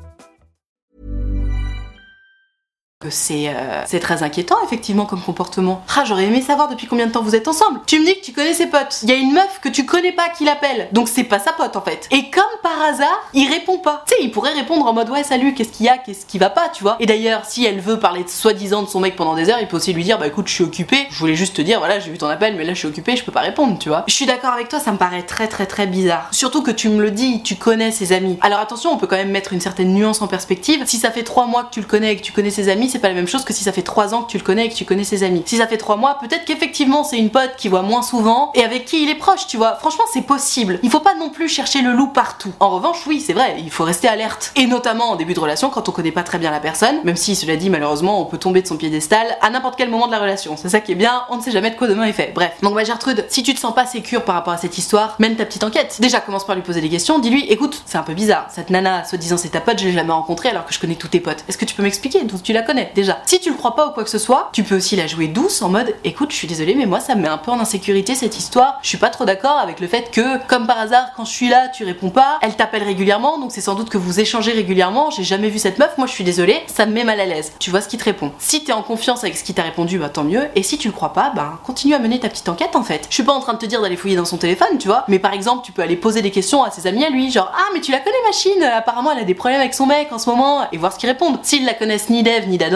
C'est 3.09 3.49
euh, 3.49 3.99
très 3.99 4.23
inquiétant 4.23 4.57
effectivement 4.65 5.05
comme 5.05 5.21
comportement. 5.21 5.83
Ah, 5.95 6.03
j'aurais 6.05 6.25
aimé 6.25 6.41
savoir 6.41 6.69
depuis 6.69 6.87
combien 6.87 7.07
de 7.07 7.11
temps 7.11 7.23
vous 7.23 7.35
êtes 7.35 7.47
ensemble. 7.47 7.79
Tu 7.85 7.99
me 7.99 8.05
dis 8.05 8.15
que 8.15 8.25
tu 8.25 8.33
connais 8.33 8.53
ses 8.53 8.67
potes. 8.67 8.99
Il 9.03 9.09
y 9.09 9.13
a 9.13 9.15
une 9.15 9.33
meuf 9.33 9.59
que 9.61 9.69
tu 9.69 9.85
connais 9.85 10.11
pas 10.11 10.29
qui 10.29 10.45
l'appelle. 10.45 10.89
Donc 10.91 11.07
c'est 11.07 11.23
pas 11.23 11.39
sa 11.39 11.53
pote 11.53 11.75
en 11.75 11.81
fait. 11.81 12.07
Et 12.11 12.29
comme 12.29 12.43
par 12.63 12.81
hasard, 12.81 13.29
il 13.33 13.49
répond 13.49 13.77
pas. 13.77 14.03
Tu 14.07 14.15
sais, 14.15 14.23
il 14.23 14.31
pourrait 14.31 14.53
répondre 14.53 14.85
en 14.85 14.93
mode 14.93 15.09
ouais, 15.09 15.23
salut, 15.23 15.53
qu'est-ce 15.53 15.69
qu'il 15.69 15.85
y 15.85 15.89
a, 15.89 15.97
qu'est-ce 15.97 16.25
qui 16.25 16.37
va 16.37 16.49
pas, 16.49 16.69
tu 16.69 16.83
vois. 16.83 16.97
Et 16.99 17.05
d'ailleurs, 17.05 17.45
si 17.45 17.65
elle 17.65 17.79
veut 17.79 17.99
parler 17.99 18.23
de 18.23 18.29
soi-disant 18.29 18.83
de 18.83 18.87
son 18.87 18.99
mec 18.99 19.15
pendant 19.15 19.35
des 19.35 19.49
heures, 19.49 19.59
il 19.59 19.67
peut 19.67 19.77
aussi 19.77 19.93
lui 19.93 20.03
dire 20.03 20.17
bah 20.17 20.27
écoute, 20.27 20.47
je 20.47 20.53
suis 20.53 20.63
occupé. 20.63 21.07
Je 21.09 21.19
voulais 21.19 21.35
juste 21.35 21.55
te 21.55 21.61
dire 21.61 21.79
voilà, 21.79 21.99
j'ai 21.99 22.11
vu 22.11 22.17
ton 22.17 22.27
appel, 22.27 22.55
mais 22.55 22.63
là 22.63 22.73
je 22.73 22.79
suis 22.79 22.87
occupé, 22.87 23.15
je 23.15 23.23
peux 23.23 23.31
pas 23.31 23.41
répondre, 23.41 23.77
tu 23.79 23.89
vois. 23.89 24.03
Je 24.07 24.13
suis 24.13 24.25
d'accord 24.25 24.51
avec 24.51 24.69
toi, 24.69 24.79
ça 24.79 24.91
me 24.91 24.97
paraît 24.97 25.23
très 25.23 25.47
très 25.47 25.65
très 25.65 25.87
bizarre. 25.87 26.29
Surtout 26.31 26.61
que 26.61 26.71
tu 26.71 26.89
me 26.89 27.01
le 27.01 27.11
dis, 27.11 27.41
tu 27.43 27.55
connais 27.55 27.91
ses 27.91 28.13
amis. 28.13 28.37
Alors 28.41 28.59
attention, 28.59 28.91
on 28.91 28.97
peut 28.97 29.07
quand 29.07 29.15
même 29.15 29.31
mettre 29.31 29.53
une 29.53 29.61
certaine 29.61 29.93
nuance 29.93 30.21
en 30.21 30.27
perspective. 30.27 30.83
Si 30.85 30.97
ça 30.97 31.11
fait 31.11 31.23
trois 31.23 31.45
mois 31.45 31.63
que 31.63 31.73
tu 31.73 31.79
le 31.79 31.87
connais 31.87 32.13
et 32.13 32.15
que 32.15 32.21
tu 32.21 32.31
connais 32.31 32.51
ses 32.51 32.69
amis, 32.69 32.89
c'est 32.91 32.99
pas 32.99 33.07
la 33.07 33.15
même 33.15 33.27
chose 33.27 33.43
que 33.43 33.53
si 33.53 33.63
ça 33.63 33.71
fait 33.71 33.81
3 33.81 34.13
ans 34.13 34.23
que 34.23 34.31
tu 34.31 34.37
le 34.37 34.43
connais 34.43 34.65
et 34.65 34.69
que 34.69 34.75
tu 34.75 34.85
connais 34.85 35.03
ses 35.03 35.23
amis. 35.23 35.43
Si 35.45 35.57
ça 35.57 35.67
fait 35.67 35.77
3 35.77 35.95
mois, 35.95 36.19
peut-être 36.19 36.45
qu'effectivement 36.45 37.03
c'est 37.03 37.17
une 37.17 37.29
pote 37.29 37.55
qui 37.57 37.69
voit 37.69 37.81
moins 37.81 38.01
souvent 38.01 38.51
et 38.53 38.63
avec 38.63 38.85
qui 38.85 39.03
il 39.03 39.09
est 39.09 39.15
proche, 39.15 39.47
tu 39.47 39.57
vois. 39.57 39.75
Franchement, 39.75 40.03
c'est 40.13 40.21
possible. 40.21 40.79
Il 40.83 40.89
faut 40.89 40.99
pas 40.99 41.15
non 41.15 41.29
plus 41.29 41.47
chercher 41.47 41.81
le 41.81 41.93
loup 41.93 42.07
partout. 42.07 42.51
En 42.59 42.69
revanche, 42.69 42.99
oui, 43.07 43.23
c'est 43.25 43.33
vrai, 43.33 43.55
il 43.59 43.71
faut 43.71 43.83
rester 43.83 44.07
alerte. 44.07 44.51
Et 44.55 44.67
notamment 44.67 45.11
en 45.11 45.15
début 45.15 45.33
de 45.33 45.39
relation 45.39 45.69
quand 45.69 45.87
on 45.89 45.91
connaît 45.91 46.11
pas 46.11 46.23
très 46.23 46.37
bien 46.37 46.51
la 46.51 46.59
personne, 46.59 46.97
même 47.03 47.15
si 47.15 47.35
cela 47.35 47.55
dit, 47.55 47.69
malheureusement, 47.69 48.21
on 48.21 48.25
peut 48.25 48.37
tomber 48.37 48.61
de 48.61 48.67
son 48.67 48.77
piédestal 48.77 49.37
à 49.41 49.49
n'importe 49.49 49.77
quel 49.77 49.89
moment 49.89 50.07
de 50.07 50.11
la 50.11 50.19
relation. 50.19 50.57
C'est 50.57 50.69
ça 50.69 50.81
qui 50.81 50.91
est 50.91 50.95
bien, 50.95 51.23
on 51.29 51.37
ne 51.37 51.41
sait 51.41 51.51
jamais 51.51 51.71
de 51.71 51.75
quoi 51.75 51.87
demain 51.87 52.05
est 52.05 52.13
fait. 52.13 52.31
Bref. 52.33 52.53
Donc, 52.61 52.73
ma 52.75 52.83
Gertrude, 52.83 53.25
si 53.29 53.43
tu 53.43 53.53
te 53.53 53.59
sens 53.59 53.73
pas 53.73 53.85
sécure 53.85 54.23
par 54.23 54.35
rapport 54.35 54.53
à 54.53 54.57
cette 54.57 54.77
histoire, 54.77 55.15
mène 55.19 55.35
ta 55.35 55.45
petite 55.45 55.63
enquête. 55.63 55.97
Déjà, 55.99 56.19
commence 56.19 56.45
par 56.45 56.55
lui 56.55 56.63
poser 56.63 56.81
des 56.81 56.89
questions. 56.89 57.19
Dis-lui, 57.19 57.45
écoute, 57.49 57.81
c'est 57.85 57.97
un 57.97 58.03
peu 58.03 58.13
bizarre. 58.13 58.47
Cette 58.53 58.69
nana, 58.69 59.03
soi-disant 59.05 59.37
c'est 59.37 59.49
ta 59.49 59.61
pote, 59.61 59.79
je 59.79 59.85
l'ai 59.85 59.93
jamais 59.93 60.11
rencontrée 60.11 60.49
alors 60.49 60.65
que 60.65 60.73
je 60.73 60.79
connais 60.79 60.95
tous 60.95 61.07
tes 61.07 61.19
potes. 61.19 61.43
Est-ce 61.47 61.57
que 61.57 61.65
tu 61.65 61.75
peux 61.75 61.83
m'expliquer 61.83 62.23
d'où 62.23 62.37
tu 62.37 62.53
la 62.53 62.61
connais? 62.61 62.80
Déjà 62.95 63.21
Si 63.25 63.39
tu 63.39 63.49
le 63.49 63.55
crois 63.55 63.75
pas 63.75 63.87
ou 63.87 63.91
quoi 63.91 64.03
que 64.03 64.09
ce 64.09 64.17
soit, 64.17 64.49
tu 64.53 64.63
peux 64.63 64.75
aussi 64.75 64.95
la 64.95 65.07
jouer 65.07 65.27
douce 65.27 65.61
en 65.61 65.69
mode 65.69 65.95
écoute, 66.03 66.31
je 66.31 66.35
suis 66.35 66.47
désolée, 66.47 66.75
mais 66.75 66.85
moi 66.85 66.99
ça 66.99 67.15
me 67.15 67.21
met 67.21 67.27
un 67.27 67.37
peu 67.37 67.51
en 67.51 67.59
insécurité 67.59 68.15
cette 68.15 68.37
histoire. 68.37 68.79
Je 68.81 68.89
suis 68.89 68.97
pas 68.97 69.09
trop 69.09 69.25
d'accord 69.25 69.57
avec 69.57 69.79
le 69.79 69.87
fait 69.87 70.11
que, 70.11 70.45
comme 70.47 70.67
par 70.67 70.79
hasard, 70.79 71.11
quand 71.15 71.25
je 71.25 71.31
suis 71.31 71.49
là, 71.49 71.67
tu 71.69 71.83
réponds 71.83 72.09
pas. 72.09 72.39
Elle 72.41 72.55
t'appelle 72.55 72.83
régulièrement, 72.83 73.37
donc 73.37 73.51
c'est 73.51 73.61
sans 73.61 73.75
doute 73.75 73.89
que 73.89 73.97
vous 73.97 74.19
échangez 74.19 74.51
régulièrement. 74.51 75.09
J'ai 75.11 75.23
jamais 75.23 75.49
vu 75.49 75.59
cette 75.59 75.79
meuf, 75.79 75.97
moi 75.97 76.07
je 76.07 76.13
suis 76.13 76.23
désolée, 76.23 76.61
ça 76.67 76.85
me 76.85 76.93
met 76.93 77.03
mal 77.03 77.19
à 77.19 77.25
l'aise. 77.25 77.53
Tu 77.59 77.69
vois 77.69 77.81
ce 77.81 77.87
qui 77.87 77.97
te 77.97 78.03
répond. 78.03 78.31
Si 78.39 78.63
t'es 78.63 78.73
en 78.73 78.83
confiance 78.83 79.23
avec 79.23 79.37
ce 79.37 79.43
qui 79.43 79.53
t'a 79.53 79.63
répondu, 79.63 79.97
bah 79.97 80.09
tant 80.09 80.23
mieux. 80.23 80.47
Et 80.55 80.63
si 80.63 80.77
tu 80.77 80.87
le 80.87 80.93
crois 80.93 81.13
pas, 81.13 81.31
bah 81.35 81.59
continue 81.63 81.93
à 81.93 81.99
mener 81.99 82.19
ta 82.19 82.29
petite 82.29 82.49
enquête 82.49 82.75
en 82.75 82.83
fait. 82.83 83.05
Je 83.09 83.15
suis 83.15 83.23
pas 83.23 83.33
en 83.33 83.39
train 83.39 83.53
de 83.53 83.59
te 83.59 83.65
dire 83.65 83.81
d'aller 83.81 83.97
fouiller 83.97 84.15
dans 84.15 84.25
son 84.25 84.37
téléphone, 84.37 84.77
tu 84.79 84.87
vois. 84.87 85.05
Mais 85.07 85.19
par 85.19 85.33
exemple, 85.33 85.63
tu 85.63 85.71
peux 85.71 85.81
aller 85.81 85.95
poser 85.95 86.21
des 86.21 86.31
questions 86.31 86.63
à 86.63 86.71
ses 86.71 86.87
amis 86.87 87.05
à 87.05 87.09
lui, 87.09 87.31
genre 87.31 87.51
ah 87.55 87.69
mais 87.73 87.81
tu 87.81 87.91
la 87.91 87.99
connais 87.99 88.15
machine, 88.25 88.63
apparemment 88.63 89.11
elle 89.11 89.19
a 89.19 89.23
des 89.23 89.33
problèmes 89.33 89.59
avec 89.59 89.73
son 89.73 89.85
mec 89.85 90.11
en 90.11 90.17
ce 90.17 90.29
moment, 90.29 90.67
et 90.71 90.77
voir 90.77 90.93
ce 90.93 90.97
qu'ils 90.97 91.09
répondent. 91.09 91.39
S'ils 91.43 91.65
la 91.65 91.73
connaissent 91.73 92.09
ni 92.09 92.23
d'Eve 92.23 92.47
ni 92.47 92.57
d'Adam, 92.57 92.70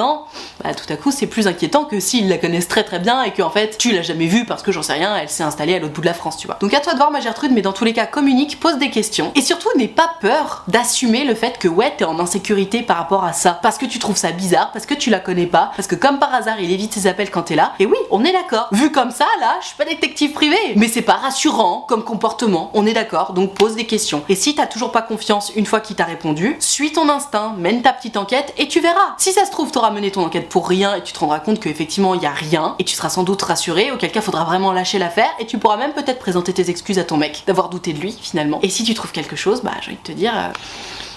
bah 0.64 0.74
tout 0.74 0.92
à 0.92 0.96
coup 0.96 1.12
c'est 1.12 1.28
plus 1.28 1.48
inquiétant 1.48 1.86
que 1.86 2.00
s'ils 2.00 2.30
la 2.30 2.38
connaissent 2.38 2.68
très 2.68 2.84
très 2.84 3.00
bien 3.00 3.24
et 3.24 3.32
que 3.32 3.42
en 3.42 3.50
fait 3.50 3.78
tu 3.78 3.92
l'as 3.92 4.02
jamais 4.02 4.28
vue 4.28 4.46
parce 4.46 4.64
que 4.64 4.72
j'en 4.72 4.82
sais 4.82 4.94
rien, 4.94 5.16
elle 5.16 5.30
s'est 5.30 5.44
installée 5.44 5.76
à 5.76 5.80
l'autre 5.80 5.94
bout 5.94 6.02
de 6.02 6.06
la 6.06 6.14
France, 6.14 6.38
tu 6.38 6.48
vois. 6.48 6.58
Donc 6.60 6.74
à 6.74 6.80
toi 6.80 6.94
de 6.94 6.98
voir 6.98 7.12
ma 7.12 7.20
Gertrude, 7.20 7.52
mais 7.54 7.62
dans 7.62 7.74
tous 7.74 7.86
les 7.86 7.94
cas 7.94 8.06
communique, 8.06 8.60
pose 8.60 8.78
des 8.78 8.90
questions 8.90 9.32
et 9.36 9.42
surtout 9.42 9.70
n'aie 9.78 9.88
pas 9.88 10.12
peur 10.22 10.64
d'assumer 10.68 11.24
le 11.24 11.36
fait 11.36 11.58
que 11.58 11.68
ouais 11.68 11.94
t'es 11.98 12.06
en 12.06 12.20
insécurité 12.20 12.82
par 12.82 12.98
rapport 12.98 13.24
à 13.24 13.34
ça, 13.34 13.60
parce 13.62 13.78
que 13.78 13.86
tu 13.86 14.00
trouves 14.00 14.18
ça 14.18 14.32
bizarre, 14.32 14.72
parce 14.72 14.86
que 14.86 14.94
tu 14.94 15.10
la 15.10 15.20
connais 15.20 15.48
pas, 15.48 15.72
parce 15.76 15.88
que 15.88 15.96
comme 15.96 16.20
par 16.20 16.34
hasard 16.34 16.60
il 16.60 16.72
évite 16.72 16.94
ses 16.94 17.08
appels 17.08 17.32
quand 17.32 17.44
t'es 17.44 17.56
là. 17.56 17.74
Et 17.80 17.86
oui, 17.86 17.98
on 18.12 18.24
est 18.24 18.32
d'accord. 18.32 18.68
Vu 18.72 18.92
comme 18.92 19.12
ça 19.12 19.28
là, 19.40 19.58
je 19.62 19.68
suis 19.68 19.78
pas 19.78 19.86
détective 19.86 20.34
privé, 20.34 20.58
mais 20.76 20.88
c'est 20.88 21.02
pas 21.02 21.14
rassurant 21.14 21.86
comme 21.88 22.04
comportement. 22.04 22.72
On 22.74 22.86
est 22.86 22.94
d'accord, 22.94 23.34
donc 23.34 23.54
pose 23.54 23.76
des 23.76 23.86
questions. 23.86 24.24
Et 24.30 24.36
si 24.36 24.56
t'as 24.56 24.68
toujours 24.68 24.92
pas 24.92 25.02
confiance 25.02 25.52
une 25.56 25.66
fois 25.66 25.80
qu'il 25.80 25.96
t'a 25.96 26.06
répondu, 26.06 26.58
suis 26.60 26.92
ton 26.92 27.08
instinct, 27.10 27.56
mène 27.58 27.82
ta 27.82 27.94
petite 27.94 28.18
enquête 28.18 28.54
et 28.58 28.68
tu 28.68 28.80
verras. 28.80 29.16
Si 29.18 29.32
ça 29.32 29.46
se 29.46 29.52
trouve 29.52 29.72
t'auras 29.72 29.85
mené 29.92 30.12
ton 30.12 30.24
enquête 30.24 30.50
pour 30.50 30.68
rien 30.68 30.96
et 30.96 31.04
tu 31.04 31.14
te 31.14 31.20
rendras 31.20 31.40
compte 31.40 31.60
qu'effectivement 31.60 32.14
il 32.14 32.22
y 32.22 32.26
a 32.26 32.32
rien 32.32 32.76
et 32.80 32.84
tu 32.84 32.96
seras 32.96 33.10
sans 33.10 33.24
doute 33.24 33.42
rassuré, 33.42 33.92
auquel 33.92 34.12
cas 34.12 34.22
faudra 34.22 34.44
vraiment 34.44 34.72
lâcher 34.72 35.00
l'affaire 35.00 35.30
et 35.40 35.46
tu 35.46 35.58
pourras 35.58 35.78
même 35.78 35.94
peut-être 35.94 36.20
présenter 36.20 36.54
tes 36.54 36.70
excuses 36.70 37.00
à 37.00 37.04
ton 37.04 37.18
mec 37.18 37.44
d'avoir 37.48 37.70
douté 37.70 37.94
de 37.94 38.00
lui 38.00 38.18
finalement. 38.20 38.60
Et 38.62 38.70
si 38.70 38.84
tu 38.84 38.94
trouves 38.94 39.12
quelque 39.12 39.36
chose, 39.36 39.62
bah 39.62 39.72
j'ai 39.82 39.92
envie 39.92 39.98
de 39.98 40.04
te 40.04 40.12
dire, 40.12 40.34
euh, 40.36 40.50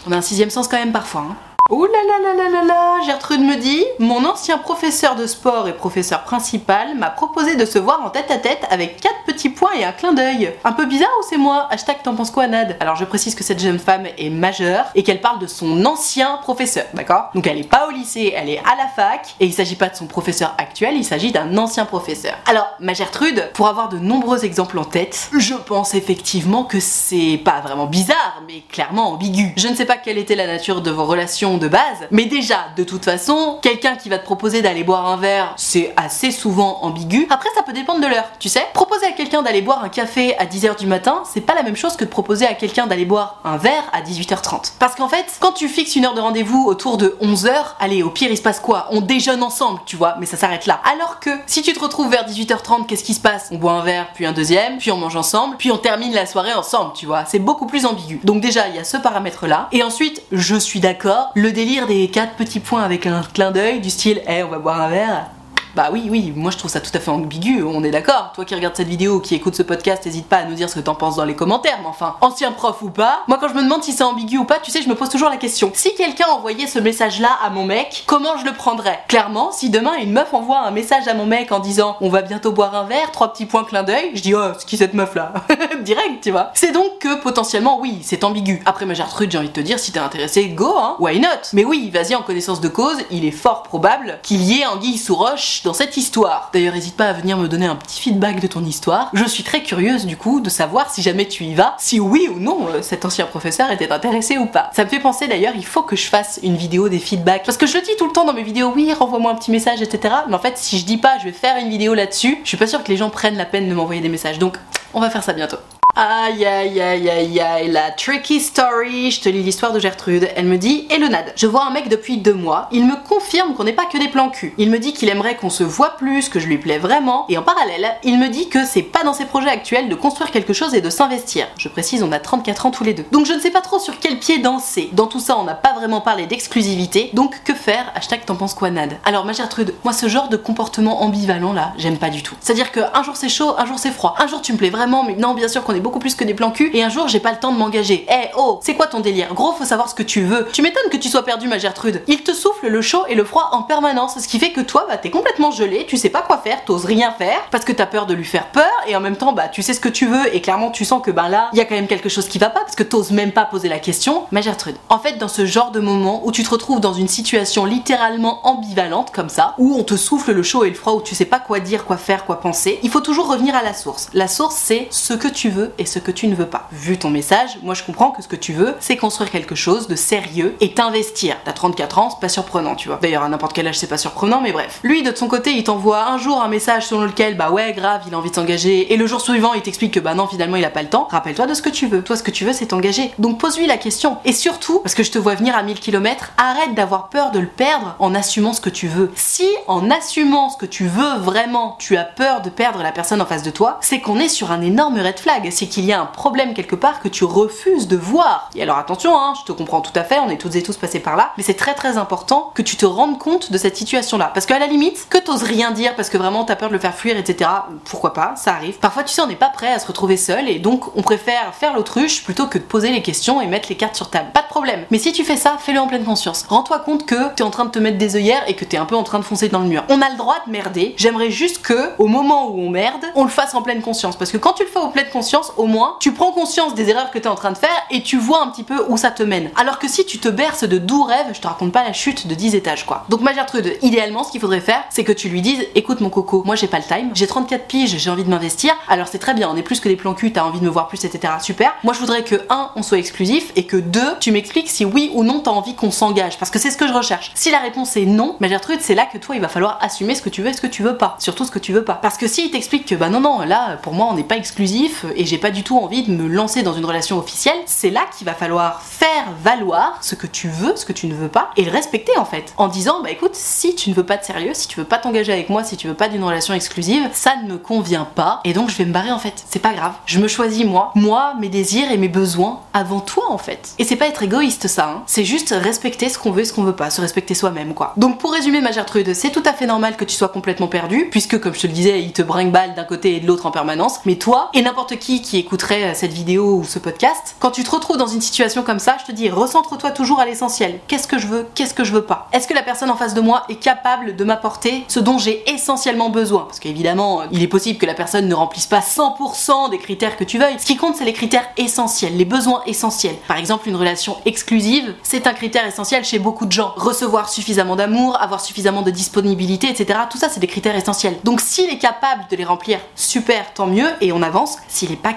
on 0.07 0.13
a 0.13 0.17
un 0.17 0.23
sixième 0.23 0.51
sens 0.51 0.69
quand 0.69 0.79
même 0.79 0.93
parfois. 0.93 1.27
Hein. 1.31 1.37
Ouh 1.71 1.85
là 1.85 1.99
là 2.09 2.19
là 2.23 2.35
là 2.35 2.49
là 2.49 2.65
là, 2.65 3.03
Gertrude 3.05 3.43
me 3.43 3.55
dit 3.57 3.85
Mon 3.99 4.25
ancien 4.25 4.57
professeur 4.57 5.17
de 5.17 5.27
sport 5.27 5.69
et 5.69 5.75
professeur 5.75 6.23
principal 6.23 6.97
m'a 6.97 7.11
proposé 7.11 7.57
de 7.57 7.67
se 7.67 7.79
voir 7.79 8.03
en 8.03 8.09
tête 8.09 8.31
à 8.31 8.39
tête 8.39 8.65
avec 8.71 8.99
quatre 9.03 9.23
petits 9.27 9.51
points 9.51 9.75
et 9.79 9.85
un 9.85 9.93
clin 9.93 10.15
d'œil. 10.15 10.55
Un 10.65 10.73
peu 10.73 10.87
bizarre 10.87 11.11
ou 11.21 11.27
c'est 11.29 11.37
moi? 11.37 11.69
Hashtag 11.71 11.99
t'en 12.03 12.15
penses 12.15 12.31
quoi 12.31 12.47
Nad? 12.47 12.79
Alors 12.81 12.97
je 12.97 13.05
précise 13.05 13.35
que 13.35 13.45
cette 13.45 13.61
jeune 13.61 13.79
femme 13.79 14.07
est 14.17 14.31
majeure 14.31 14.87
et 14.95 15.03
qu'elle 15.03 15.21
parle 15.21 15.41
de 15.41 15.47
son 15.47 15.85
ancien 15.85 16.39
professeur, 16.39 16.87
d'accord? 16.95 17.29
Donc 17.35 17.47
elle 17.47 17.59
est 17.59 17.69
pas 17.69 17.87
au 17.87 17.91
lycée, 17.91 18.33
elle 18.35 18.49
est 18.49 18.61
à 18.61 18.75
la 18.79 18.89
fac 18.89 19.35
et 19.39 19.45
il 19.45 19.53
s'agit 19.53 19.77
pas 19.77 19.91
de 19.91 19.97
son 19.97 20.07
professeur 20.07 20.55
actuel, 20.57 20.95
il 20.97 21.05
s'agit 21.05 21.33
d'un 21.33 21.55
ancien 21.59 21.85
professeur. 21.85 22.33
Alors 22.47 22.69
ma 22.81 22.95
Gertrude, 22.95 23.51
pour 23.53 23.69
avoir 23.69 23.91
de 23.91 23.99
nombreux 23.99 24.47
exemples 24.47 24.79
en 24.79 24.87
tête, 24.87 25.29
je 25.37 25.55
pense 25.55 25.93
effectivement 25.93 26.65
que 26.65 26.81
c'est 26.81 27.39
pas 27.45 27.61
vraiment 27.61 27.87
bizarre, 27.87 28.43
mais 28.47 28.63
clairement 28.73 29.11
ambigu. 29.11 29.53
Je 29.59 29.69
ne 29.69 29.75
sais 29.75 29.85
pas 29.85 29.99
quelle 29.99 30.17
était 30.17 30.35
la 30.35 30.47
nature 30.47 30.81
de 30.81 30.91
vos 30.91 31.05
relations 31.05 31.58
de 31.59 31.69
base. 31.69 32.07
Mais 32.11 32.25
déjà, 32.25 32.67
de 32.77 32.85
toute 32.85 33.05
façon, 33.05 33.59
quelqu'un 33.63 33.97
qui 33.97 34.09
va 34.09 34.19
te 34.19 34.25
proposer 34.25 34.63
d'aller 34.63 34.85
boire 34.85 35.07
un 35.07 35.17
verre, 35.17 35.55
c'est 35.57 35.93
assez 35.97 36.31
souvent 36.31 36.81
ambigu. 36.83 37.27
Après, 37.31 37.49
ça 37.55 37.63
peut 37.63 37.73
dépendre 37.73 38.01
de 38.01 38.07
l'heure, 38.07 38.29
tu 38.39 38.49
sais. 38.49 38.67
Proposer 38.75 39.07
à 39.07 39.13
quelqu'un 39.13 39.43
d'aller 39.43 39.63
boire 39.63 39.83
un 39.85 39.89
café 39.89 40.37
à 40.39 40.47
10h 40.47 40.79
du 40.79 40.87
matin, 40.87 41.23
c'est 41.33 41.41
pas 41.41 41.55
la 41.55 41.63
même 41.63 41.77
chose 41.77 41.97
que 41.97 42.05
de 42.05 42.11
proposer 42.11 42.47
à 42.47 42.55
quelqu'un 42.55 42.87
d'aller 42.87 43.05
boire 43.05 43.41
un 43.45 43.57
verre 43.57 43.85
à 43.93 44.01
18h30. 44.03 44.73
Parce 44.79 44.95
qu'en 44.95 45.09
fait, 45.09 45.27
quand 45.41 45.53
tu 45.53 45.69
fixes 45.69 45.97
une 45.97 46.05
heure 46.05 46.15
de 46.15 46.21
rendez-vous 46.21 46.65
autour 46.65 46.97
de 46.97 47.17
11h, 47.23 47.53
allez, 47.81 48.03
au 48.03 48.11
pire, 48.11 48.31
il 48.31 48.37
se 48.37 48.43
passe 48.43 48.61
quoi? 48.61 48.87
On 48.91 49.01
déjeune 49.01 49.43
ensemble, 49.43 49.81
tu 49.87 49.97
vois, 49.97 50.17
mais 50.19 50.27
ça 50.27 50.37
s'arrête 50.37 50.67
là. 50.67 50.81
Alors 50.91 51.21
que 51.21 51.31
si 51.47 51.63
tu 51.63 51.73
te 51.73 51.81
retrouves 51.81 52.11
vers 52.11 52.25
18h30, 52.25 52.87
qu'est-ce 52.87 53.05
qui 53.05 53.15
se 53.15 53.21
passe? 53.21 53.49
On 53.51 53.57
boit 53.57 53.73
un 53.73 53.83
verre, 53.83 54.09
puis 54.15 54.27
un 54.27 54.33
deuxième, 54.33 54.79
puis 54.79 54.91
on 54.91 54.97
mange 54.97 55.17
ensemble, 55.17 55.57
puis 55.57 55.71
on 55.71 55.79
termine 55.79 56.13
la 56.13 56.27
soirée 56.27 56.55
ensemble, 56.55 56.93
tu 56.95 57.07
vois. 57.07 57.25
C'est 57.27 57.39
beaucoup 57.39 57.67
plus 57.67 57.87
ambigu. 57.87 58.21
Donc 58.25 58.41
déjà, 58.41 58.69
il 58.69 58.77
y 58.77 58.79
a 58.79 58.85
ce 58.85 58.97
paramètre 58.97 59.47
là. 59.47 59.69
Et 59.73 59.83
ensuite, 59.83 60.23
je 60.33 60.57
suis 60.57 60.81
d'accord, 60.81 61.31
délire 61.51 61.87
des 61.87 62.09
quatre 62.09 62.37
petits 62.37 62.61
points 62.61 62.83
avec 62.83 63.07
un 63.07 63.23
clin 63.35 63.51
d'œil 63.51 63.81
du 63.81 63.91
style 63.91 64.23
Eh, 64.29 64.43
on 64.43 64.49
va 64.49 64.59
boire 64.59 64.81
un 64.81 64.89
verre. 64.89 65.31
Bah 65.75 65.91
oui, 65.93 66.09
oui, 66.11 66.33
moi 66.35 66.51
je 66.51 66.57
trouve 66.57 66.71
ça 66.71 66.81
tout 66.81 66.91
à 66.95 66.99
fait 66.99 67.11
ambigu, 67.11 67.63
on 67.63 67.85
est 67.85 67.91
d'accord. 67.91 68.33
Toi 68.35 68.45
qui 68.45 68.55
regardes 68.55 68.77
cette 68.77 68.89
vidéo, 68.89 69.21
qui 69.21 69.35
écoute 69.35 69.55
ce 69.55 69.63
podcast, 69.63 70.07
n'hésite 70.07 70.27
pas 70.27 70.39
à 70.39 70.45
nous 70.45 70.55
dire 70.55 70.69
ce 70.71 70.77
que 70.77 70.81
t'en 70.81 70.95
penses 70.95 71.17
dans 71.17 71.25
les 71.25 71.37
commentaires, 71.37 71.79
mais 71.83 71.89
enfin, 71.89 72.17
ancien 72.21 72.53
prof 72.53 72.81
ou 72.83 72.91
pas, 72.91 73.21
moi 73.29 73.39
quand 73.41 73.49
je 73.49 73.55
me 73.55 73.63
demande 73.63 73.83
si 73.83 73.93
c'est 73.93 74.03
ambigu 74.03 74.39
ou 74.39 74.45
pas, 74.45 74.59
tu 74.59 74.71
sais, 74.71 74.83
je 74.83 74.89
me 74.89 74.95
pose 74.95 75.09
toujours 75.11 75.29
la 75.29 75.37
question. 75.37 75.71
Si 75.75 75.95
quelqu'un 75.95 76.27
envoyait 76.29 76.67
ce 76.67 76.79
message-là 76.79 77.31
à 77.45 77.51
mon 77.51 77.65
mec, 77.65 78.05
comment 78.07 78.37
je 78.39 78.45
le 78.45 78.53
prendrais? 78.53 79.01
Clairement, 79.09 79.53
si 79.53 79.71
demain 79.71 79.97
une 79.97 80.13
meuf 80.13 80.33
envoie 80.33 80.61
un 80.61 80.71
message 80.71 81.07
à 81.07 81.15
mon 81.15 81.27
mec 81.27 81.53
en 81.53 81.61
disant 81.61 81.97
on 82.01 82.09
va 82.09 82.23
bientôt 82.23 82.53
boire 82.53 82.75
un 82.75 82.85
verre, 82.85 83.13
trois 83.13 83.33
petits 83.33 83.47
points 83.47 83.65
clin 83.65 83.83
d'œil, 83.83 84.13
je 84.15 84.23
dis 84.23 84.35
oh, 84.35 84.53
c'est 84.59 84.67
qui 84.67 84.77
cette 84.77 84.95
meuf 84.95 85.15
là 85.15 85.33
Direct, 85.83 86.23
tu 86.23 86.31
vois. 86.31 86.51
C'est 86.55 86.73
donc 86.73 86.99
que 86.99 87.21
potentiellement, 87.21 87.79
oui, 87.81 87.99
c'est 88.03 88.25
ambigu. 88.25 88.63
Après 88.65 88.87
ma 88.87 88.95
Gertrude, 88.95 89.31
j'ai 89.31 89.39
envie 89.39 89.49
de 89.49 89.53
te 89.53 89.61
dire, 89.61 89.79
si 89.79 89.93
t'es 89.93 90.01
intéressé, 90.01 90.49
go, 90.49 90.75
hein, 90.77 90.97
why 90.99 91.21
not? 91.21 91.29
Mais 91.53 91.65
oui, 91.65 91.91
vas-y 91.93 92.15
en 92.15 92.23
connaissance 92.23 92.61
de 92.61 92.69
cause, 92.69 92.97
il 93.11 93.25
est 93.25 93.31
fort 93.31 93.63
probable 93.63 94.19
qu'il 94.23 94.43
y 94.43 94.61
ait 94.61 94.67
anguille 94.67 94.99
sous 94.99 95.15
roche 95.15 95.63
dans 95.69 95.75
cette 95.75 95.99
histoire. 95.99 96.49
D'ailleurs, 96.55 96.73
n'hésite 96.73 96.97
pas 96.97 97.11
à 97.11 97.13
venir 97.13 97.37
me 97.37 97.47
donner 97.47 97.67
un 97.67 97.77
petit 97.77 98.01
feedback 98.01 98.41
de 98.41 98.47
ton 98.47 98.65
histoire. 98.65 99.11
Je 99.13 99.25
suis 99.25 99.43
très 99.43 99.63
curieuse 99.63 100.07
du 100.07 100.17
coup 100.17 100.41
de 100.41 100.49
savoir 100.49 100.91
si 100.91 101.03
jamais 101.03 101.29
tu 101.29 101.45
y 101.45 101.55
vas, 101.55 101.77
si 101.79 102.01
oui 102.01 102.27
ou 102.35 102.39
non 102.41 102.69
cet 102.81 103.05
ancien 103.05 103.27
professeur 103.27 103.71
était 103.71 103.93
intéressé 103.93 104.39
ou 104.39 104.47
pas. 104.47 104.71
Ça 104.73 104.85
me 104.85 104.89
fait 104.89 104.99
penser 104.99 105.29
d'ailleurs, 105.29 105.53
il 105.55 105.67
faut 105.67 105.83
que 105.83 105.95
je 105.95 106.07
fasse 106.07 106.41
une 106.43 106.57
vidéo 106.57 106.89
des 106.89 106.99
feedbacks. 106.99 107.45
Parce 107.45 107.59
que 107.59 107.67
je 107.67 107.77
le 107.77 107.83
dis 107.83 107.95
tout 107.99 108.07
le 108.07 108.13
temps 108.13 108.25
dans 108.25 108.33
mes 108.33 108.45
vidéos, 108.45 108.73
oui, 108.75 108.91
renvoie-moi 108.95 109.31
un 109.31 109.35
petit 109.35 109.51
message, 109.51 109.83
etc. 109.83 110.15
Mais 110.27 110.35
en 110.35 110.39
fait, 110.39 110.57
si 110.57 110.79
je 110.79 110.87
dis 110.87 110.97
pas, 110.97 111.19
je 111.19 111.25
vais 111.25 111.33
faire 111.33 111.59
une 111.59 111.69
vidéo 111.69 111.93
là-dessus, 111.93 112.39
je 112.45 112.49
suis 112.49 112.57
pas 112.57 112.67
sûre 112.67 112.83
que 112.83 112.89
les 112.89 112.97
gens 112.97 113.11
prennent 113.11 113.37
la 113.37 113.45
peine 113.45 113.69
de 113.69 113.75
m'envoyer 113.75 114.01
des 114.01 114.09
messages. 114.09 114.39
Donc, 114.39 114.57
on 114.95 115.01
va 115.01 115.11
faire 115.11 115.23
ça 115.23 115.35
bientôt. 115.35 115.59
Aïe 116.01 116.47
aïe 116.47 116.81
aïe 116.81 117.11
aïe 117.11 117.41
aïe, 117.41 117.73
la 117.73 117.91
tricky 117.91 118.39
story. 118.39 119.11
Je 119.11 119.21
te 119.21 119.29
lis 119.29 119.43
l'histoire 119.43 119.73
de 119.73 119.81
Gertrude. 119.81 120.29
Elle 120.37 120.47
me 120.47 120.57
dit 120.57 120.87
Elonade, 120.91 121.33
je 121.35 121.49
vois 121.49 121.67
un 121.67 121.73
mec 121.73 121.89
depuis 121.89 122.19
deux 122.19 122.35
mois. 122.35 122.69
Il 122.71 122.87
me 122.87 122.95
confirme 123.09 123.55
qu'on 123.55 123.65
n'est 123.65 123.73
pas 123.73 123.87
que 123.87 123.99
des 123.99 124.07
plans 124.07 124.29
cul. 124.31 124.55
Il 124.59 124.71
me 124.71 124.79
dit 124.79 124.93
qu'il 124.93 125.09
aimerait 125.09 125.35
qu'on 125.35 125.51
se 125.51 125.65
voit 125.65 125.97
plus, 125.97 126.29
que 126.29 126.39
je 126.39 126.47
lui 126.47 126.59
plais 126.59 126.79
vraiment. 126.79 127.27
Et 127.29 127.37
en 127.37 127.43
parallèle, 127.43 127.97
il 128.05 128.17
me 128.21 128.29
dit 128.29 128.49
que 128.49 128.65
c'est 128.65 128.83
pas 128.83 129.03
dans 129.03 129.13
ses 129.13 129.25
projets 129.25 129.51
actuels 129.51 129.89
de 129.89 129.97
construire 129.97 130.31
quelque 130.31 130.53
chose 130.53 130.73
et 130.73 130.81
de 130.81 130.89
s'investir. 130.89 131.49
Je 131.59 131.69
précise, 131.69 132.05
on 132.05 132.13
a 132.13 132.21
34 132.21 132.67
ans 132.67 132.71
tous 132.71 132.85
les 132.85 132.95
deux. 132.95 133.05
Donc 133.11 133.27
je 133.27 133.33
ne 133.33 133.41
sais 133.41 133.51
pas 133.51 133.61
trop 133.61 133.81
sur 133.81 133.99
quel 133.99 134.21
pied 134.21 134.39
danser. 134.39 134.91
Dans 134.93 135.09
tout 135.09 135.19
ça, 135.19 135.37
on 135.37 135.43
n'a 135.43 135.57
pas 135.57 135.73
vraiment 135.73 136.01
parlé 136.01 136.27
d'exclusivité. 136.27 137.11
Donc 137.13 137.43
que 137.43 137.55
faire? 137.55 137.91
Hashtag 137.97 138.25
t'en 138.25 138.37
penses 138.37 138.55
quoi, 138.55 138.71
Nad? 138.71 138.99
Alors 139.05 139.25
ma 139.25 139.33
Gertrude, 139.33 139.75
moi 139.83 139.93
ce 139.93 140.07
genre 140.07 140.29
de 140.29 140.37
comportement 140.37 141.03
ambivalent 141.03 141.53
là, 141.53 141.73
j'aime 141.77 141.99
pas 141.99 142.11
du 142.11 142.23
tout. 142.23 142.37
C'est-à-dire 142.39 142.71
que 142.71 142.83
un 142.95 143.03
jour 143.03 143.17
c'est 143.17 143.29
chaud, 143.29 143.57
un 143.59 143.67
jour 143.67 143.81
c'est 143.81 143.91
froid. 143.91 144.15
Un 144.21 144.29
jour 144.29 144.43
tu 144.43 144.53
me 144.53 144.59
plais 144.59 144.71
vraiment, 144.71 145.03
mais 145.03 145.17
non, 145.17 145.35
bien 145.35 145.49
sûr 145.49 145.65
qu'on 145.65 145.75
est 145.75 145.88
beaucoup 145.89 146.01
plus 146.01 146.15
que 146.15 146.25
des 146.25 146.35
plans 146.35 146.51
cul 146.51 146.71
et 146.75 146.83
un 146.83 146.91
jour 146.91 147.09
j'ai 147.09 147.19
pas 147.19 147.33
le 147.33 147.39
temps 147.39 147.51
de 147.51 147.57
m'engager. 147.57 148.05
Eh 148.11 148.29
oh, 148.37 148.61
c'est 148.63 148.75
quoi 148.75 148.89
ton 148.89 149.01
délire? 149.01 149.33
Gros, 149.33 149.53
faut 149.53 149.65
savoir 149.65 149.89
ce 149.89 149.95
que 149.95 150.03
tu 150.03 150.21
veux. 150.21 150.47
Tu 150.53 150.61
m'étonnes 150.61 150.91
que 150.91 150.99
tu 150.99 151.09
sois 151.09 151.23
perdu, 151.23 151.49
ma 151.49 151.57
Gertrude. 151.57 152.03
Il 152.09 152.23
te 152.23 152.35
souffle 152.35 152.69
le 152.69 152.83
chaud 152.83 153.05
et 153.09 153.15
le 153.15 153.25
froid 153.25 153.49
en 153.53 153.63
permanence, 153.63 154.19
ce 154.19 154.29
qui 154.29 154.39
fait 154.39 154.53
que 154.53 154.61
toi, 154.61 154.85
bah 154.87 154.99
t'es 154.99 155.09
complètement 155.09 155.51
gelé, 155.51 155.87
tu 155.89 155.97
sais 155.97 156.11
pas 156.11 156.21
quoi 156.21 156.37
faire, 156.37 156.63
t'oses 156.67 156.85
rien 156.85 157.11
faire 157.13 157.41
parce 157.51 157.65
que 157.65 157.73
t'as 157.73 157.87
peur 157.87 158.05
de 158.05 158.13
lui 158.13 158.27
faire 158.27 158.49
peur 158.49 158.69
et 158.87 158.97
en 158.97 159.01
même 159.01 159.17
temps, 159.17 159.33
bah 159.33 159.49
tu 159.49 159.63
sais 159.63 159.73
ce 159.73 159.81
que 159.81 159.89
tu 159.89 160.05
veux 160.05 160.35
et 160.35 160.43
clairement 160.43 160.71
tu 160.71 160.85
sens 160.85 161.01
que 161.03 161.11
ben 161.11 161.31
là, 161.31 161.49
il 161.55 161.59
y 161.59 161.63
a 161.63 161.65
quand 161.65 161.75
même 161.75 161.87
quelque 161.87 162.11
chose 162.11 162.29
qui 162.29 162.39
va 162.39 162.51
pas 162.51 162.61
parce 162.61 162.77
que 162.77 162.83
t'oses 162.83 163.11
même 163.11 163.33
pas 163.33 163.47
poser 163.47 163.71
la 163.71 163.79
question. 163.79 164.27
Ma 164.31 164.43
Gertrude, 164.43 164.77
en 164.91 164.99
fait, 164.99 165.17
dans 165.17 165.29
ce 165.29 165.47
genre 165.47 165.71
de 165.71 165.81
moment 165.81 166.21
où 166.27 166.33
tu 166.33 166.43
te 166.43 166.51
retrouves 166.51 166.81
dans 166.81 166.93
une 166.93 167.09
situation 167.09 167.65
littéralement 167.65 168.47
ambivalente 168.47 169.11
comme 169.11 169.31
ça, 169.31 169.55
où 169.57 169.75
on 169.75 169.85
te 169.85 169.97
souffle 169.97 170.33
le 170.33 170.43
chaud 170.43 170.65
et 170.65 170.69
le 170.69 170.75
froid, 170.75 170.93
où 170.93 171.01
tu 171.01 171.15
sais 171.15 171.25
pas 171.25 171.39
quoi 171.39 171.61
dire, 171.61 171.87
quoi 171.87 171.97
faire, 171.97 172.27
quoi 172.27 172.41
penser, 172.41 172.79
il 172.83 172.91
faut 172.91 173.01
toujours 173.01 173.31
revenir 173.31 173.55
à 173.55 173.63
la 173.63 173.73
source. 173.73 174.11
La 174.13 174.29
source, 174.29 174.57
c'est 174.57 174.89
ce 174.91 175.15
que 175.15 175.29
tu 175.29 175.49
veux 175.49 175.68
et 175.79 175.87
ce 175.87 175.99
que 175.99 176.11
tu 176.11 176.29
ne 176.29 176.35
veux 176.35 176.47
pas. 176.47 176.69
Vu 176.73 176.99
ton 176.99 177.11
message, 177.11 177.59
moi 177.63 177.75
je 177.75 177.83
comprends 177.83 178.11
que 178.11 178.23
ce 178.23 178.29
que 178.29 178.37
tu 178.37 178.53
veux, 178.53 178.75
c'est 178.81 178.97
construire 178.97 179.31
quelque 179.31 179.55
chose 179.55 179.89
de 179.89 179.97
sérieux 179.97 180.57
et 180.61 180.73
t'investir. 180.73 181.37
T'as 181.45 181.53
34 181.53 181.99
ans, 181.99 182.11
c'est 182.11 182.21
pas 182.21 182.29
surprenant, 182.29 182.75
tu 182.75 182.89
vois. 182.89 182.99
D'ailleurs, 183.01 183.23
à 183.23 183.29
n'importe 183.29 183.53
quel 183.53 183.67
âge, 183.67 183.79
c'est 183.79 183.87
pas 183.87 183.99
surprenant, 183.99 184.41
mais 184.41 184.53
bref. 184.53 184.81
Lui, 184.83 185.03
de 185.03 185.15
son 185.15 185.29
côté, 185.29 185.53
il 185.53 185.65
t'envoie 185.65 186.07
un 186.07 186.19
jour 186.19 186.41
un 186.43 186.49
message 186.49 186.87
selon 186.87 187.03
lequel, 187.03 187.37
bah 187.37 187.51
ouais, 187.51 187.73
grave, 187.73 188.03
il 188.07 188.15
a 188.15 188.19
envie 188.19 188.31
de 188.31 188.35
s'engager, 188.35 188.93
et 188.93 188.97
le 188.97 189.07
jour 189.07 189.21
suivant, 189.21 189.55
il 189.55 189.63
t'explique 189.63 189.95
que 189.95 190.01
bah 190.01 190.15
non, 190.15 190.27
finalement, 190.27 190.57
il 190.57 190.65
a 190.65 190.71
pas 190.71 190.83
le 190.83 190.89
temps. 190.89 191.09
Rappelle-toi 191.11 191.47
de 191.47 191.55
ce 191.55 191.63
que 191.63 191.69
tu 191.69 191.87
veux. 191.87 192.03
Toi, 192.03 192.17
ce 192.17 192.23
que 192.23 192.31
tu 192.31 192.45
veux, 192.45 192.53
c'est 192.53 192.67
t'engager. 192.67 193.13
Donc 193.19 193.39
pose-lui 193.39 193.67
la 193.67 193.77
question. 193.77 194.19
Et 194.25 194.33
surtout, 194.33 194.81
parce 194.81 194.95
que 194.95 195.03
je 195.03 195.11
te 195.11 195.19
vois 195.19 195.35
venir 195.35 195.57
à 195.57 195.63
1000 195.63 195.81
km, 195.81 196.33
arrête 196.37 196.75
d'avoir 196.75 197.09
peur 197.09 197.31
de 197.31 197.39
le 197.39 197.47
perdre 197.47 197.97
en 197.99 198.15
assumant 198.15 198.53
ce 198.53 198.61
que 198.61 198.71
tu 198.71 198.89
veux. 198.89 199.11
Si 199.15 199.49
en 199.67 199.91
assumant 199.91 200.51
ce 200.51 200.57
que 200.57 200.67
tu 200.67 200.87
veux 200.87 201.19
vraiment, 201.19 201.77
tu 201.79 201.97
as 201.97 202.05
peur 202.05 202.43
de 202.43 202.51
perdre 202.51 202.83
la 202.83 202.93
personne 202.93 203.21
en 203.21 203.27
face 203.27 203.43
de 203.43 203.51
toi, 203.51 203.79
c'est 203.81 204.01
qu'on 204.01 204.19
est 204.19 204.29
sur 204.29 204.51
un 204.51 204.61
énorme 204.61 204.99
red 205.01 205.19
flag. 205.19 205.51
C'est 205.59 205.67
qu'il 205.67 205.87
y 205.87 205.93
a 205.93 206.01
un 206.01 206.07
problème 206.07 206.55
quelque 206.55 206.77
part 206.77 207.01
que 207.01 207.09
tu 207.09 207.25
refuses 207.25 207.89
de 207.89 207.97
voir. 207.97 208.49
Et 208.55 208.63
alors 208.63 208.79
attention, 208.79 209.19
hein, 209.19 209.35
je 209.41 209.45
te 209.45 209.51
comprends 209.51 209.81
tout 209.81 209.91
à 209.97 210.05
fait, 210.05 210.21
on 210.21 210.31
est 210.31 210.37
toutes 210.37 210.55
et 210.55 210.63
tous 210.63 210.77
passés 210.77 211.01
par 211.01 211.17
là, 211.17 211.33
mais 211.37 211.43
c'est 211.43 211.55
très 211.55 211.75
très 211.75 211.99
important 211.99 212.53
que 212.55 212.63
tu 212.63 212.77
te 212.77 212.87
rendes 212.87 213.19
compte 213.19 213.51
de 213.51 213.59
cette 213.59 213.77
situation-là. 213.77 214.31
Parce 214.33 214.47
qu'à 214.47 214.61
la 214.61 214.69
limite, 214.69 215.09
que 215.11 215.19
t'oses 215.19 215.43
rien 215.43 215.73
dire 215.73 215.97
parce 215.97 216.11
que 216.11 216.17
vraiment 216.17 216.45
t'as 216.45 216.55
peur 216.55 216.69
de 216.69 216.75
le 216.75 216.79
faire 216.79 216.95
fuir, 216.95 217.17
etc., 217.17 217.51
pourquoi 217.87 218.13
pas, 218.13 218.35
ça 218.37 218.53
arrive. 218.53 218.79
Parfois, 218.79 219.03
tu 219.03 219.13
sais, 219.13 219.21
on 219.21 219.27
n'est 219.27 219.35
pas 219.35 219.49
prêt 219.49 219.73
à 219.73 219.81
se 219.81 219.89
retrouver 219.89 220.17
seul 220.17 220.49
et 220.49 220.61
donc 220.61 220.97
on 220.97 221.03
préfère 221.03 221.53
faire 221.57 221.75
l'autruche 221.75 222.23
plutôt 222.23 222.47
que 222.47 222.59
de 222.59 222.63
poser 222.63 222.93
les 222.93 223.03
questions 223.03 223.41
et 223.41 223.49
mettre 223.49 223.69
les 223.69 223.77
cartes 223.77 223.97
sur 223.97 224.11
table. 224.11 224.31
Pas 224.35 224.43
de 224.43 224.47
problème. 224.47 224.87
Mais 224.93 225.01
si 225.01 225.13
tu 225.13 225.25
fais 225.25 225.37
ça, 225.37 225.57
fais-le 225.59 225.81
en 225.81 225.89
pleine 225.89 226.05
conscience. 226.05 226.45
Rends-toi 226.49 226.79
compte 226.79 227.05
que 227.05 227.35
t'es 227.35 227.43
en 227.43 227.51
train 227.51 227.65
de 227.65 227.71
te 227.71 227.81
mettre 227.81 227.99
des 227.99 228.15
œillères 228.15 228.49
et 228.49 228.55
que 228.55 228.65
t'es 228.65 228.77
un 228.77 228.87
peu 228.87 228.95
en 228.95 229.03
train 229.03 229.19
de 229.19 229.25
foncer 229.25 229.49
dans 229.49 229.59
le 229.59 229.67
mur. 229.67 229.83
On 229.89 230.01
a 230.03 230.09
le 230.09 230.17
droit 230.17 230.37
de 230.47 230.53
merder. 230.53 230.95
J'aimerais 230.99 231.33
juste 231.33 231.63
que, 231.63 231.91
au 231.99 232.07
moment 232.07 232.51
où 232.51 232.61
on 232.61 232.71
merde, 232.71 233.07
on 233.17 233.25
le 233.25 233.29
fasse 233.29 233.57
en 233.57 233.63
pleine 233.63 233.83
conscience. 233.83 234.15
Parce 234.15 234.31
que 234.31 234.37
quand 234.37 234.53
tu 234.53 234.63
le 234.63 234.69
fais 234.69 234.79
en 234.79 234.91
pleine 234.91 235.11
conscience, 235.11 235.48
au 235.57 235.67
moins, 235.67 235.97
tu 236.01 236.13
prends 236.13 236.33
conscience 236.33 236.75
des 236.75 236.91
erreurs 236.91 237.11
que 237.11 237.19
t'es 237.19 237.29
en 237.29 237.35
train 237.35 237.53
de 237.53 237.59
faire 237.59 237.71
et 237.91 238.03
tu 238.03 238.19
vois 238.19 238.43
un 238.43 238.49
petit 238.49 238.63
peu 238.63 238.85
où 238.89 238.97
ça 238.97 239.11
te 239.11 239.23
mène. 239.23 239.51
Alors 239.57 239.79
que 239.79 239.89
si 239.89 240.05
tu 240.05 240.19
te 240.19 240.29
berces 240.29 240.65
de 240.65 240.79
doux 240.79 241.03
rêves, 241.03 241.29
je 241.33 241.41
te 241.41 241.47
raconte 241.47 241.73
pas 241.73 241.85
la 241.85 241.93
chute 241.93 242.27
de 242.27 242.35
10 242.35 242.55
étages 242.55 242.87
quoi. 242.87 243.05
Donc 243.09 243.21
ma 243.21 243.33
Gertrude, 243.33 243.77
idéalement 243.83 244.25
ce 244.25 244.31
qu'il 244.31 244.41
faudrait 244.41 244.61
faire, 244.61 244.83
c'est 244.91 245.05
que 245.05 245.13
tu 245.13 245.29
lui 245.29 245.43
dises 245.43 245.67
écoute 245.75 246.01
mon 246.01 246.11
coco, 246.11 246.43
moi 246.45 246.57
j'ai 246.57 246.67
pas 246.67 246.79
le 246.79 246.85
time, 246.85 247.11
j'ai 247.15 247.27
34 247.27 247.67
piges, 247.67 247.97
j'ai 247.97 248.11
envie 248.11 248.25
de 248.25 248.31
m'investir, 248.31 248.75
alors 248.89 249.09
c'est 249.09 249.19
très 249.19 249.35
bien, 249.35 249.49
on 249.51 249.57
est 249.57 249.63
plus 249.63 249.81
que 249.81 249.89
des 249.89 249.97
plans 249.97 250.15
cul, 250.15 250.33
t'as 250.33 250.45
envie 250.45 250.61
de 250.61 250.65
me 250.65 250.71
voir 250.71 250.89
plus, 250.89 251.05
etc. 251.05 251.35
Super. 251.41 251.75
Moi 251.85 251.95
je 251.95 252.01
voudrais 252.01 252.25
que 252.25 252.37
1, 252.49 252.71
on 252.77 252.83
soit 252.83 252.99
exclusif 252.99 253.53
et 253.57 253.65
que 253.65 253.77
2, 253.77 254.01
tu 254.21 254.33
m'expliques 254.33 254.69
si 254.69 254.85
oui 254.85 255.11
ou 255.15 255.25
non 255.25 255.41
t'as 255.41 255.51
envie 255.51 255.75
qu'on 255.75 255.91
s'engage. 255.91 256.39
Parce 256.39 256.51
que 256.51 256.59
c'est 256.59 256.71
ce 256.71 256.77
que 256.77 256.87
je 256.87 256.93
recherche. 256.93 257.33
Si 257.35 257.51
la 257.51 257.59
réponse 257.59 257.97
est 257.97 258.07
non, 258.07 258.37
ma 258.41 258.49
Gertrude, 258.49 258.81
c'est 258.81 258.95
là 258.95 259.07
que 259.07 259.19
toi 259.19 259.35
il 259.35 259.41
va 259.41 259.49
falloir 259.49 259.79
assumer 259.81 260.15
ce 260.15 260.23
que 260.23 260.29
tu 260.29 260.43
veux 260.43 260.51
et 260.51 260.53
ce 260.53 260.61
que 260.61 260.67
tu 260.67 260.83
veux 260.83 260.97
pas. 260.97 261.17
Surtout 261.19 261.45
ce 261.45 261.51
que 261.51 261.59
tu 261.59 261.73
veux 261.73 261.85
pas. 261.85 261.95
Parce 261.95 262.17
que 262.17 262.27
si 262.27 262.51
t'explique 262.51 262.87
que 262.87 262.95
bah 262.95 263.09
non 263.09 263.21
non, 263.21 263.41
là 263.41 263.79
pour 263.83 263.93
moi 263.93 264.09
on 264.11 264.15
n'est 264.15 264.25
pas 264.25 264.37
exclusif 264.37 265.05
et 265.17 265.25
j'ai 265.25 265.38
pas 265.39 265.51
du 265.51 265.63
tout 265.63 265.79
envie 265.79 266.03
de 266.03 266.13
me 266.13 266.29
lancer 266.29 266.63
dans 266.63 266.75
une 266.75 266.85
relation 266.85 267.19
officielle, 267.19 267.59
c'est 267.67 267.91
là 267.91 268.03
qu'il 268.17 268.27
va 268.27 268.35
falloir 268.35 268.83
faire 268.83 269.25
valoir 269.43 269.99
ce 270.01 270.15
que 270.15 270.27
tu 270.27 270.49
veux, 270.49 270.77
ce 270.77 270.85
que 270.85 270.93
tu 270.93 271.07
ne 271.07 271.15
veux 271.15 271.29
pas, 271.29 271.51
et 271.57 271.65
le 271.65 271.71
respecter 271.71 272.17
en 272.19 272.25
fait. 272.25 272.53
En 272.57 272.69
disant, 272.69 273.03
bah 273.03 273.11
écoute, 273.11 273.35
si 273.35 273.75
tu 273.75 273.91
ne 273.91 273.95
veux 273.95 274.05
pas 274.05 274.17
de 274.17 274.25
sérieux, 274.25 274.53
si 274.55 274.69
tu 274.69 274.79
veux 274.79 274.87
pas 274.87 274.99
t'engager 274.99 275.33
avec 275.33 275.49
moi, 275.49 275.65
si 275.65 275.77
tu 275.77 275.89
veux 275.89 275.95
pas 275.95 276.09
d'une 276.09 276.25
relation 276.25 276.55
exclusive, 276.55 277.09
ça 277.13 277.37
ne 277.43 277.53
me 277.53 277.59
convient 277.59 278.05
pas, 278.05 278.41
et 278.45 278.53
donc 278.53 278.71
je 278.71 278.77
vais 278.77 278.85
me 278.85 278.93
barrer 278.93 279.13
en 279.13 279.19
fait. 279.19 279.45
C'est 279.49 279.59
pas 279.59 279.73
grave. 279.73 279.95
Je 280.07 280.19
me 280.19 280.29
choisis 280.29 280.65
moi, 280.65 280.93
moi, 280.95 281.35
mes 281.41 281.49
désirs 281.49 281.91
et 281.91 281.97
mes 281.97 282.09
besoins 282.09 282.61
avant 282.73 283.01
toi 283.01 283.25
en 283.31 283.39
fait. 283.39 283.75
Et 283.79 283.85
c'est 283.85 283.97
pas 283.97 284.09
être 284.09 284.23
égoïste 284.23 284.69
ça, 284.69 284.91
hein. 284.91 285.03
c'est 285.07 285.25
juste 285.25 285.55
respecter 285.57 286.09
ce 286.09 286.19
qu'on 286.19 286.31
veut 286.31 286.43
et 286.43 286.45
ce 286.45 286.53
qu'on 286.53 286.65
veut 286.65 286.77
pas, 286.77 286.91
se 286.91 287.01
respecter 287.01 287.35
soi-même 287.35 287.75
quoi. 287.75 287.93
Donc 287.97 288.19
pour 288.19 288.33
résumer 288.33 288.61
ma 288.61 288.73
Gertrude, 288.73 289.15
c'est 289.15 289.31
tout 289.31 289.43
à 289.45 289.53
fait 289.53 289.67
normal 289.67 289.97
que 289.97 290.05
tu 290.05 290.15
sois 290.15 290.29
complètement 290.29 290.69
perdu, 290.69 291.09
puisque 291.11 291.39
comme 291.41 291.55
je 291.55 291.61
te 291.61 291.67
le 291.67 291.73
disais, 291.73 292.03
il 292.03 292.13
te 292.13 292.23
brinque 292.23 292.53
balle 292.53 292.75
d'un 292.75 292.85
côté 292.85 293.17
et 293.17 293.21
de 293.21 293.27
l'autre 293.27 293.47
en 293.47 293.51
permanence, 293.51 294.01
mais 294.05 294.17
toi 294.17 294.51
et 294.55 294.63
n'importe 294.63 294.97
qui 294.97 295.21
qui 295.29 295.37
écouteraient 295.37 295.91
euh, 295.91 295.95
cette 295.95 296.13
vidéo 296.13 296.57
ou 296.57 296.65
ce 296.65 296.79
podcast, 296.79 297.37
quand 297.39 297.51
tu 297.51 297.63
te 297.63 297.71
retrouves 297.71 297.99
dans 297.99 298.07
une 298.07 298.23
situation 298.23 298.63
comme 298.63 298.79
ça, 298.79 298.97
je 299.01 299.05
te 299.05 299.13
dis 299.13 299.29
recentre-toi 299.29 299.91
toujours 299.91 300.21
à 300.21 300.25
l'essentiel. 300.25 300.81
Qu'est-ce 300.89 301.07
que 301.07 301.19
je 301.19 301.27
veux 301.27 301.47
Qu'est-ce 301.55 301.75
que 301.75 301.85
je 301.85 301.93
veux 301.93 302.05
pas? 302.05 302.29
Est-ce 302.33 302.49
que 302.49 302.55
la 302.55 302.63
personne 302.63 302.91
en 302.91 302.97
face 302.97 303.13
de 303.13 303.21
moi 303.21 303.45
est 303.51 303.57
capable 303.57 304.17
de 304.17 304.25
m'apporter 304.25 304.85
ce 304.89 305.01
dont 305.01 305.19
j'ai 305.19 305.49
essentiellement 305.51 306.09
besoin? 306.09 306.45
Parce 306.45 306.61
qu'évidemment, 306.61 307.21
euh, 307.21 307.25
il 307.31 307.43
est 307.43 307.49
possible 307.49 307.79
que 307.79 307.85
la 307.85 307.93
personne 307.93 308.27
ne 308.27 308.35
remplisse 308.35 308.67
pas 308.67 308.81
100% 308.81 309.71
des 309.71 309.79
critères 309.79 310.17
que 310.17 310.25
tu 310.25 310.39
veuilles. 310.39 310.59
Ce 310.59 310.65
qui 310.65 310.77
compte, 310.77 310.97
c'est 310.97 311.05
les 311.05 311.13
critères 311.13 311.47
essentiels, 311.59 312.17
les 312.17 312.25
besoins 312.25 312.63
essentiels. 312.67 313.17
Par 313.29 313.37
exemple, 313.37 313.69
une 313.69 313.77
relation 313.77 314.17
exclusive, 314.25 314.95
c'est 315.03 315.27
un 315.27 315.35
critère 315.35 315.67
essentiel 315.67 316.07
chez 316.07 316.19
beaucoup 316.19 316.47
de 316.47 316.53
gens. 316.53 316.73
Recevoir 316.77 317.29
suffisamment 317.29 317.77
d'amour, 317.77 318.17
avoir 318.19 318.41
suffisamment 318.41 318.81
de 318.81 318.91
disponibilité, 318.91 319.69
etc. 319.69 319.99
Tout 320.11 320.19
ça, 320.19 320.31
c'est 320.31 320.41
des 320.41 320.47
critères 320.47 320.77
essentiels. 320.77 321.19
Donc 321.25 321.43
s'il 321.43 321.69
est 321.69 321.79
capable 321.79 322.25
de 322.31 322.37
les 322.37 322.45
remplir, 322.45 322.79
super, 322.95 323.53
tant 323.53 323.67
mieux, 323.67 323.89
et 324.01 324.11
on 324.13 324.23
avance. 324.23 324.57
S'il 324.69 324.91
est 324.93 324.97
pas 324.97 325.13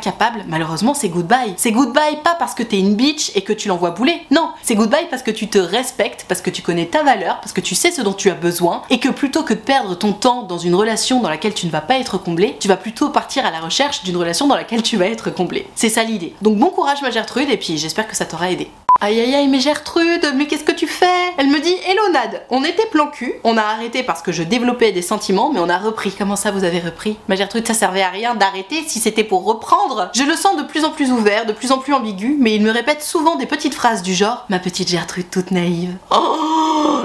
malheureusement, 0.48 0.94
c'est 0.94 1.10
goodbye. 1.10 1.54
C'est 1.58 1.72
goodbye 1.72 2.18
pas 2.24 2.36
parce 2.36 2.54
que 2.54 2.64
t'es 2.64 2.80
une 2.80 2.96
bitch 2.96 3.32
et 3.36 3.42
que 3.42 3.54
tu 3.54 3.68
l'envoies 3.68 3.92
bouler. 3.92 4.22
Non, 4.32 4.52
c'est 4.62 4.76
goodbye 4.76 5.08
parce 5.10 5.24
que 5.24 5.32
tu 5.32 5.48
te 5.48 5.58
respectes, 5.58 6.26
parce 6.28 6.42
que 6.42 6.50
tu 6.50 6.62
connais 6.62 6.86
ta 6.86 7.04
valeur, 7.04 7.40
parce 7.40 7.54
que 7.54 7.62
tu 7.62 7.76
sais 7.76 7.92
ce 7.92 8.02
dont 8.02 8.14
tu 8.14 8.30
as 8.30 8.36
besoin, 8.36 8.82
et 8.90 9.00
que 9.00 9.10
plutôt 9.10 9.44
que 9.44 9.54
de 9.54 9.60
perdre 9.60 9.96
ton 9.96 10.14
temps 10.14 10.44
dans 10.44 10.58
une 10.58 10.76
relation 10.76 11.22
dans 11.22 11.30
laquelle 11.30 11.54
tu 11.54 11.66
ne 11.66 11.72
vas 11.72 11.82
pas 11.82 11.98
être 11.98 12.18
comblé, 12.18 12.58
tu 12.60 12.68
vas 12.68 12.78
plutôt 12.78 13.10
partir 13.10 13.46
à 13.46 13.52
la 13.52 13.60
recherche 13.60 14.04
d'une 14.04 14.18
relation 14.18 14.48
dans 14.48 14.56
laquelle 14.56 14.84
tu 14.84 14.98
vas 14.98 15.08
être 15.08 15.30
comblé. 15.32 15.68
C'est 15.76 15.90
ça 15.90 16.04
l'idée. 16.04 16.36
Donc 16.42 16.58
bon 16.58 16.70
courage 16.70 17.02
ma 17.02 17.12
Gertrude, 17.12 17.50
et 17.50 17.58
puis 17.58 17.78
j'espère 17.78 18.08
que 18.08 18.16
ça 18.16 18.26
t'aura 18.26 18.52
aidé. 18.52 18.70
Aïe 19.04 19.20
aïe 19.20 19.34
aïe, 19.34 19.48
mais 19.48 19.60
Gertrude, 19.60 20.32
mais 20.36 20.46
qu'est-ce 20.46 20.64
que 20.64 20.72
tu 20.72 20.86
fais? 20.86 21.08
Elle 21.40 21.48
me 21.48 21.60
dit 21.60 21.74
Hello 21.88 22.04
Nad, 22.14 22.44
on 22.52 22.64
était 22.64 22.86
plan 22.86 23.08
cul, 23.08 23.34
on 23.44 23.58
a 23.58 23.64
arrêté 23.64 24.04
parce 24.04 24.22
que 24.22 24.32
je 24.32 24.44
développais 24.44 24.92
des 24.92 25.02
sentiments, 25.02 25.52
mais 25.52 25.60
on 25.60 25.70
a 25.70 25.80
repris. 25.80 26.12
Comment 26.16 26.36
ça 26.36 26.52
vous 26.52 26.64
avez 26.66 26.78
repris? 26.78 27.18
Ma 27.28 27.36
Gertrude, 27.36 27.66
ça 27.66 27.74
servait 27.74 28.04
à 28.04 28.10
rien 28.10 28.36
d'arrêter 28.36 28.84
si 28.86 29.00
c'était 29.00 29.24
pour 29.24 29.44
reprendre. 29.44 30.12
Je 30.14 30.22
le 30.22 30.36
sens 30.36 30.56
de 30.56 30.62
plus 30.62 30.86
en 30.86 30.92
plus 30.92 31.12
ouvert, 31.12 31.48
de 31.48 31.54
plus 31.54 31.72
en 31.72 31.80
plus 31.80 31.96
ambigu, 31.96 32.36
mais 32.40 32.54
il 32.54 32.62
me 32.62 32.70
répète 32.70 33.02
souvent 33.02 33.38
des 33.38 33.48
petites 33.48 33.74
phrases 33.74 34.04
du 34.04 34.14
genre 34.14 34.46
Ma 34.50 34.60
petite 34.60 34.90
Gertrude 34.90 35.32
toute 35.32 35.50
naïve. 35.50 35.96
Oh 36.12 36.51